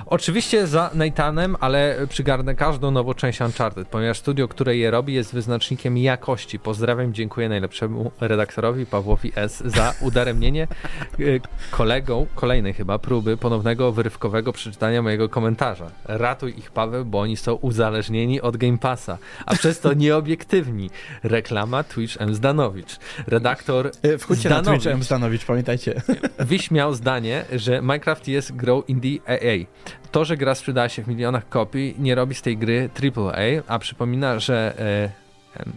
[0.06, 5.34] Oczywiście za Nathanem, ale przygarnę każdą nową część Uncharted, ponieważ studio, które je robi jest
[5.34, 6.58] wyznacznikiem jakości.
[6.58, 9.62] Pozdrawiam, dziękuję najlepszemu redaktorowi Pawłowi S.
[9.66, 10.68] za udaremnienie e,
[11.70, 15.90] kolegą kolejnej chyba próby ponownego wyrywkowego przeczytania mojego komentarza.
[16.04, 20.90] Ratuj ich Paweł, bo oni są uzależnieni od Game Passa, a przez to nieobiektywni.
[21.22, 22.34] Reklama Twitch M.
[22.34, 22.98] Zdanowicz.
[23.26, 25.02] Redaktor e, Wchódźcie Zdanowicz, na Twitch M.
[25.02, 26.02] Zdanowicz, pamiętajcie.
[26.38, 29.66] Wyśmiał zdanie, że Minecraft jest grą indie AA.
[30.12, 33.78] To, że gra sprzedała się w milionach kopii, nie robi z tej gry AAA, a
[33.78, 35.21] przypomina, że e,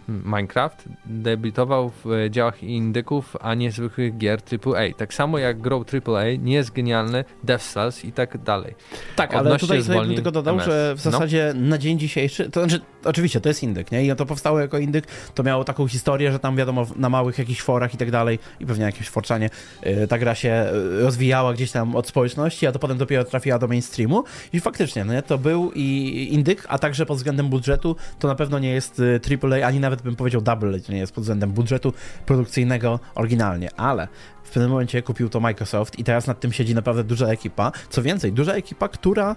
[0.08, 4.92] Minecraft debiutował w działach indyków, a nie zwykłych gier AAA.
[4.96, 8.74] Tak samo jak grą AAA nie jest genialny Death Cells i tak dalej.
[9.16, 10.66] Tak, ale tutaj, tutaj bym tylko dodał, MS.
[10.66, 11.68] że w zasadzie no.
[11.68, 14.04] na dzień dzisiejszy, to znaczy oczywiście, to jest indyk, nie?
[14.04, 17.60] I to powstało jako indyk, to miało taką historię, że tam wiadomo, na małych jakichś
[17.60, 19.50] forach i tak dalej, i pewnie jakimś forczanie,
[19.82, 23.58] yy, ta gra się y, rozwijała gdzieś tam od społeczności, a to potem dopiero trafiła
[23.58, 25.22] do mainstreamu i faktycznie, no nie?
[25.22, 29.02] To był i indyk, a także pod względem budżetu, to na pewno nie jest
[29.42, 31.92] AAA, ani nawet bym powiedział double, nie jest pod względem budżetu
[32.26, 34.08] produkcyjnego oryginalnie, ale
[34.46, 37.72] w pewnym momencie kupił to Microsoft i teraz nad tym siedzi naprawdę duża ekipa.
[37.90, 39.36] Co więcej, duża ekipa, która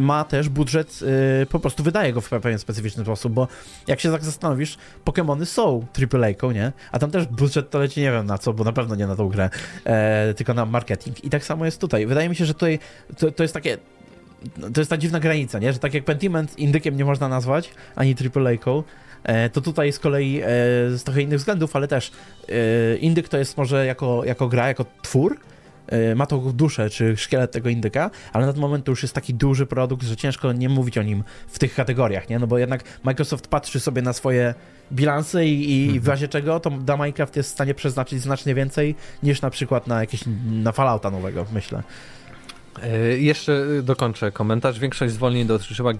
[0.00, 3.48] ma też budżet, yy, po prostu wydaje go w pewien specyficzny sposób, bo
[3.86, 6.72] jak się tak zastanowisz, Pokémony są AAA, nie?
[6.92, 9.16] A tam też budżet to leci nie wiem na co, bo na pewno nie na
[9.16, 9.50] tą grę,
[9.84, 11.24] e, tylko na marketing.
[11.24, 12.06] I tak samo jest tutaj.
[12.06, 12.78] Wydaje mi się, że tutaj
[13.18, 13.78] to, to jest takie
[14.74, 15.72] to jest ta dziwna granica, nie?
[15.72, 18.82] Że tak jak Pentiment indykiem nie można nazwać, ani AAA-ką,
[19.24, 20.46] E, to tutaj z kolei e,
[20.98, 22.12] z trochę innych względów, ale też
[23.00, 25.36] indyk to jest może jako, jako gra, jako twór,
[26.16, 29.34] ma tą duszę, czy szkielet tego indyka, ale na ten moment to już jest taki
[29.34, 32.38] duży produkt, że ciężko nie mówić o nim w tych kategoriach, nie?
[32.38, 34.54] No bo jednak Microsoft patrzy sobie na swoje
[34.92, 36.00] bilansy i, i mhm.
[36.00, 39.86] w razie czego to da Minecraft jest w stanie przeznaczyć znacznie więcej niż na przykład
[39.86, 41.82] na jakieś, na Fallouta nowego, myślę.
[42.82, 44.78] E, jeszcze dokończę komentarz.
[44.78, 45.92] Większość zwolnień dotyczyła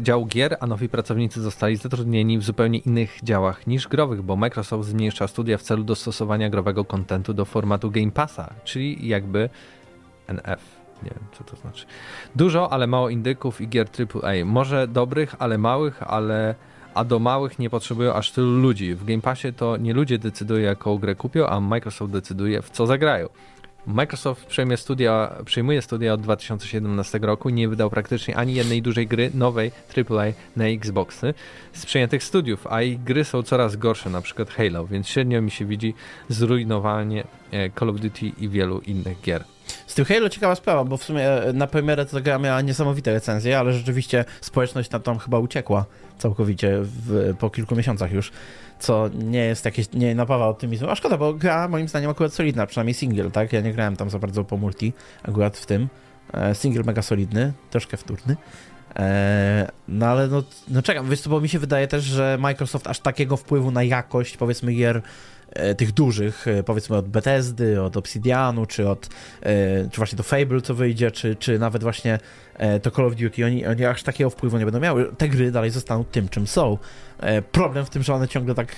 [0.00, 4.88] działu gier, a nowi pracownicy zostali zatrudnieni w zupełnie innych działach niż growych, bo Microsoft
[4.88, 9.50] zmniejsza studia w celu dostosowania growego kontentu do formatu Game Passa, czyli jakby
[10.26, 10.78] NF.
[11.02, 11.86] Nie wiem, co to znaczy.
[12.36, 14.44] Dużo, ale mało indyków i gier AAA.
[14.44, 16.54] Może dobrych, ale małych, ale
[16.94, 18.94] a do małych nie potrzebują aż tylu ludzi.
[18.94, 22.86] W Game Passie to nie ludzie decydują, jaką grę kupią, a Microsoft decyduje, w co
[22.86, 23.28] zagrają.
[23.88, 29.06] Microsoft przejmie studia, przejmuje studia od 2017 roku i nie wydał praktycznie ani jednej dużej
[29.06, 31.34] gry nowej AAA na Xboxy
[31.72, 35.50] z przejętych studiów, a ich gry są coraz gorsze, na przykład Halo, więc średnio mi
[35.50, 35.94] się widzi
[36.28, 39.44] zrujnowanie e, Call of Duty i wielu innych gier.
[39.86, 43.12] Z tym Halo ciekawa sprawa, bo w sumie e, na premierę to gra miała niesamowite
[43.12, 45.84] recenzje, ale rzeczywiście społeczność na tam chyba uciekła
[46.18, 48.32] całkowicie w, po kilku miesiącach już
[48.78, 50.90] co nie jest jakieś, nie napawa optymizmu.
[50.90, 53.52] A szkoda, bo gra moim zdaniem akurat solidna, przynajmniej single, tak?
[53.52, 54.92] Ja nie grałem tam za bardzo po multi,
[55.22, 55.88] akurat w tym.
[56.32, 58.36] E, single mega solidny, troszkę wtórny.
[58.96, 62.86] E, no ale no, no czekam, wiesz co, bo mi się wydaje też, że Microsoft
[62.86, 65.02] aż takiego wpływu na jakość, powiedzmy, gier
[65.76, 69.08] tych dużych, powiedzmy od Bethesdy, od Obsidianu, czy od,
[69.90, 72.18] czy właśnie to Fable, co wyjdzie, czy, czy nawet właśnie
[72.82, 75.12] to Call of Duty, oni, oni aż takiego wpływu nie będą miały.
[75.18, 76.78] Te gry dalej zostaną tym, czym są.
[77.20, 78.76] E, problem w tym, że one ciągle tak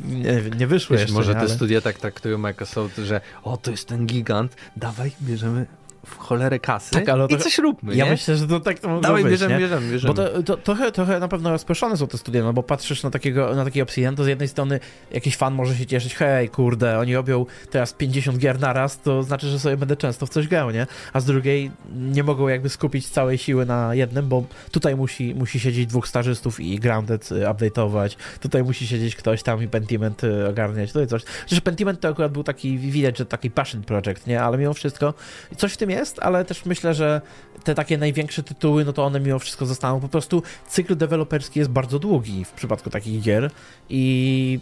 [0.00, 1.54] nie, nie wyszły Wiesz, jeszcze, Może nie, te ale...
[1.54, 5.66] studia tak traktują Microsoft, że o, to jest ten gigant, dawaj, bierzemy
[6.04, 8.10] w cholerę kasy tak, ale to, i coś róbmy, Ja nie?
[8.10, 10.14] myślę, że to tak to mogło Dawaj, być, bierzemy, bierzemy, bierzemy.
[10.14, 13.10] Bo to, to, trochę, trochę na pewno rozproszone są te studia, no bo patrzysz na,
[13.10, 14.80] takiego, na taki Obsidian, to z jednej strony
[15.10, 19.48] jakiś fan może się cieszyć, hej, kurde, oni robią teraz 50 gier naraz, to znaczy,
[19.48, 20.86] że sobie będę często w coś grał, nie?
[21.12, 25.60] A z drugiej nie mogą jakby skupić całej siły na jednym, bo tutaj musi, musi
[25.60, 30.48] siedzieć dwóch stażystów i Grounded y, update'ować, tutaj musi siedzieć ktoś tam i Pentiment y,
[30.48, 31.22] ogarniać, tutaj coś.
[31.24, 34.42] Przecież Pentiment to akurat był taki, widać, że taki passion project, nie?
[34.42, 35.14] Ale mimo wszystko
[35.56, 37.20] coś w tym jest, ale też myślę, że
[37.64, 40.00] te takie największe tytuły, no to one mimo wszystko zostaną.
[40.00, 43.50] Po prostu cykl deweloperski jest bardzo długi w przypadku takich gier
[43.88, 44.60] i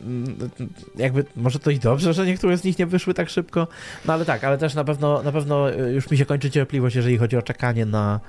[0.00, 0.50] mm,
[0.96, 3.68] jakby może to i dobrze, że niektóre z nich nie wyszły tak szybko,
[4.04, 7.18] no ale tak, ale też na pewno, na pewno już mi się kończy cierpliwość, jeżeli
[7.18, 8.20] chodzi o czekanie na,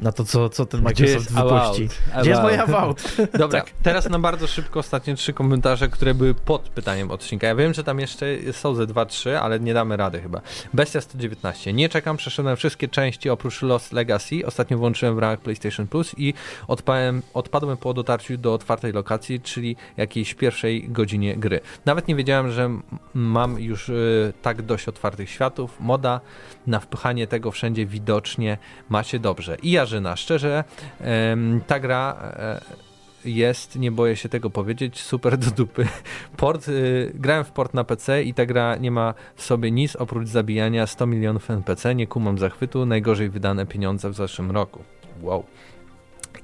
[0.00, 1.88] na to, co, co ten Microsoft Gdzie wypuści.
[2.20, 3.16] Gdzie jest moja Vault?
[3.38, 3.70] Dobra, tak.
[3.82, 7.46] teraz na bardzo szybko ostatnie trzy komentarze, które były pod pytaniem odcinka.
[7.46, 10.40] Ja wiem, że tam jeszcze są ze 2-3, ale nie damy rady chyba.
[10.74, 11.72] Bestia 119.
[11.72, 14.46] Nie czekam, przeszedłem wszystkie części oprócz Lost Legacy.
[14.46, 16.34] Ostatnio włączyłem w ramach PlayStation Plus i
[16.68, 21.60] odpadłem, odpadłem po dotarciu do otwartej lokacji, czyli jakiejś pierwszej godzinie gry.
[21.84, 22.70] Nawet nie wiedziałem, że
[23.14, 25.80] mam już y, tak dość otwartych światów.
[25.80, 26.20] Moda
[26.66, 29.56] na wpychanie tego wszędzie widocznie ma się dobrze.
[29.62, 30.16] I ja Jarzyna.
[30.16, 30.64] Szczerze,
[31.66, 32.60] ta gra e,
[33.24, 35.86] jest, nie boję się tego powiedzieć, super do dupy.
[36.36, 39.96] Port, y, grałem w port na PC i ta gra nie ma w sobie nic
[39.96, 44.84] oprócz zabijania 100 milionów NPC, nie kumam zachwytu, najgorzej wydane pieniądze w zeszłym roku.
[45.22, 45.44] Wow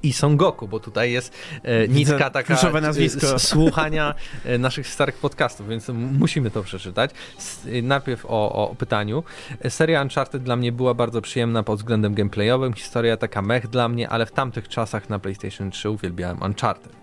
[0.03, 1.33] i Son Goku, bo tutaj jest
[1.63, 3.39] e, nitka taka e, nazwisko.
[3.39, 7.11] słuchania e, naszych starych podcastów, więc musimy to przeczytać.
[7.65, 9.23] E, najpierw o, o pytaniu.
[9.69, 14.09] Seria Uncharted dla mnie była bardzo przyjemna pod względem gameplayowym, historia taka mech dla mnie,
[14.09, 16.93] ale w tamtych czasach na PlayStation 3 uwielbiałem Uncharted.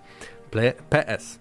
[0.91, 1.39] PS.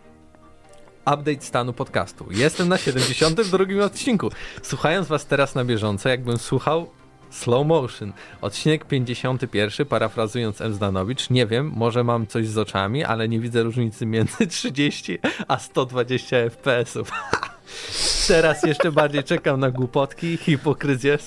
[1.13, 2.25] Update stanu podcastu.
[2.31, 4.29] Jestem na 72 odcinku.
[4.61, 6.89] Słuchając was teraz na bieżąco, jakbym słuchał
[7.29, 8.13] Slow Motion.
[8.41, 10.73] Odcinek 51, parafrazując M.
[10.73, 11.29] Zdanowicz.
[11.29, 16.37] Nie wiem, może mam coś z oczami, ale nie widzę różnicy między 30 a 120
[16.37, 17.11] FPS-ów.
[18.29, 21.17] teraz jeszcze bardziej czekam na głupotki, hipokryzję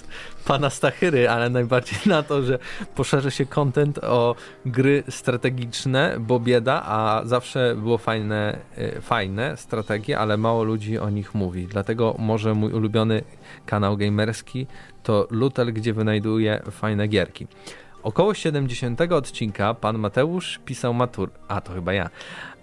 [0.45, 2.59] pana Stachyry, ale najbardziej na to, że
[2.95, 4.35] poszerzy się content o
[4.67, 11.11] gry strategiczne, bo bieda, a zawsze było fajne, y, fajne strategie, ale mało ludzi o
[11.11, 11.67] nich mówi.
[11.67, 13.23] Dlatego może mój ulubiony
[13.67, 14.67] kanał gamerski
[15.03, 17.47] to Lutel, gdzie wynajduję fajne gierki.
[18.03, 21.31] Około 70 odcinka pan Mateusz pisał matur.
[21.49, 22.11] A to chyba ja.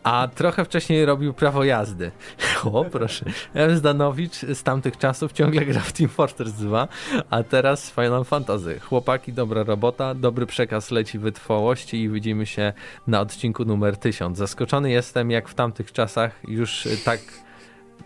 [0.03, 2.11] A trochę wcześniej robił prawo jazdy.
[2.63, 3.25] O, proszę.
[3.53, 3.77] M.
[3.77, 6.87] Zdanowicz z tamtych czasów ciągle gra w Team Fortress 2,
[7.29, 8.79] a teraz Final Fantasy.
[8.79, 12.73] Chłopaki, dobra robota, dobry przekaz leci wytrwałości i widzimy się
[13.07, 14.37] na odcinku numer 1000.
[14.37, 17.19] Zaskoczony jestem, jak w tamtych czasach już tak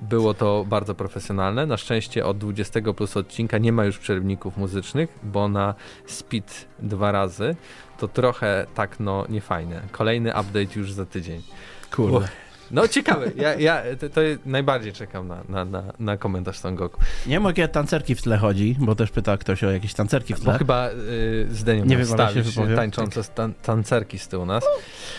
[0.01, 1.65] było to bardzo profesjonalne.
[1.65, 5.75] Na szczęście od 20 plus odcinka nie ma już przerwników muzycznych, bo na
[6.05, 7.55] speed dwa razy
[7.97, 9.81] to trochę tak no niefajne.
[9.91, 11.41] Kolejny update już za tydzień.
[11.93, 12.29] Kurde.
[12.71, 17.01] No ciekawe, ja, ja to, to najbardziej czekam na, na, na, na komentarz Son Goku.
[17.25, 20.39] Nie wiem, jakie tancerki w tle chodzi, bo też pyta ktoś o jakieś tancerki w
[20.39, 20.53] tle.
[20.53, 22.75] Bo chyba y, z Deniem Nie wiem, się wypowiem.
[22.75, 24.63] tańczące tan tancerki z tyłu nas.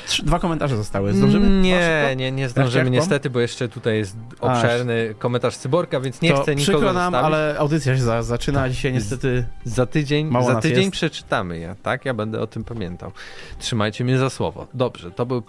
[0.06, 1.12] Trzy, dwa komentarze zostały.
[1.12, 1.62] Zdążymy?
[1.62, 6.30] Nie, nie, nie Jak zdążymy niestety, bo jeszcze tutaj jest obszerny komentarz Cyborga, więc nie
[6.30, 7.26] to chcę nikogo przykro nam, zostawić.
[7.26, 9.46] ale audycja się za, zaczyna, a dzisiaj niestety...
[9.64, 10.92] Za tydzień, za tydzień jest.
[10.92, 12.04] przeczytamy ja, tak?
[12.04, 13.12] Ja będę o tym pamiętał.
[13.58, 14.66] Trzymajcie mnie za słowo.
[14.74, 15.42] Dobrze, to był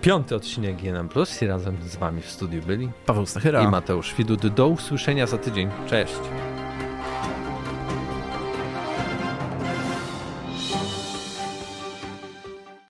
[0.00, 1.08] 535 odcinek GNM+,
[1.42, 3.62] i razem z wami w studiu byli Paweł Stachyra.
[3.62, 4.46] i Mateusz Widut.
[4.46, 5.68] Do usłyszenia za tydzień.
[5.86, 6.20] Cześć!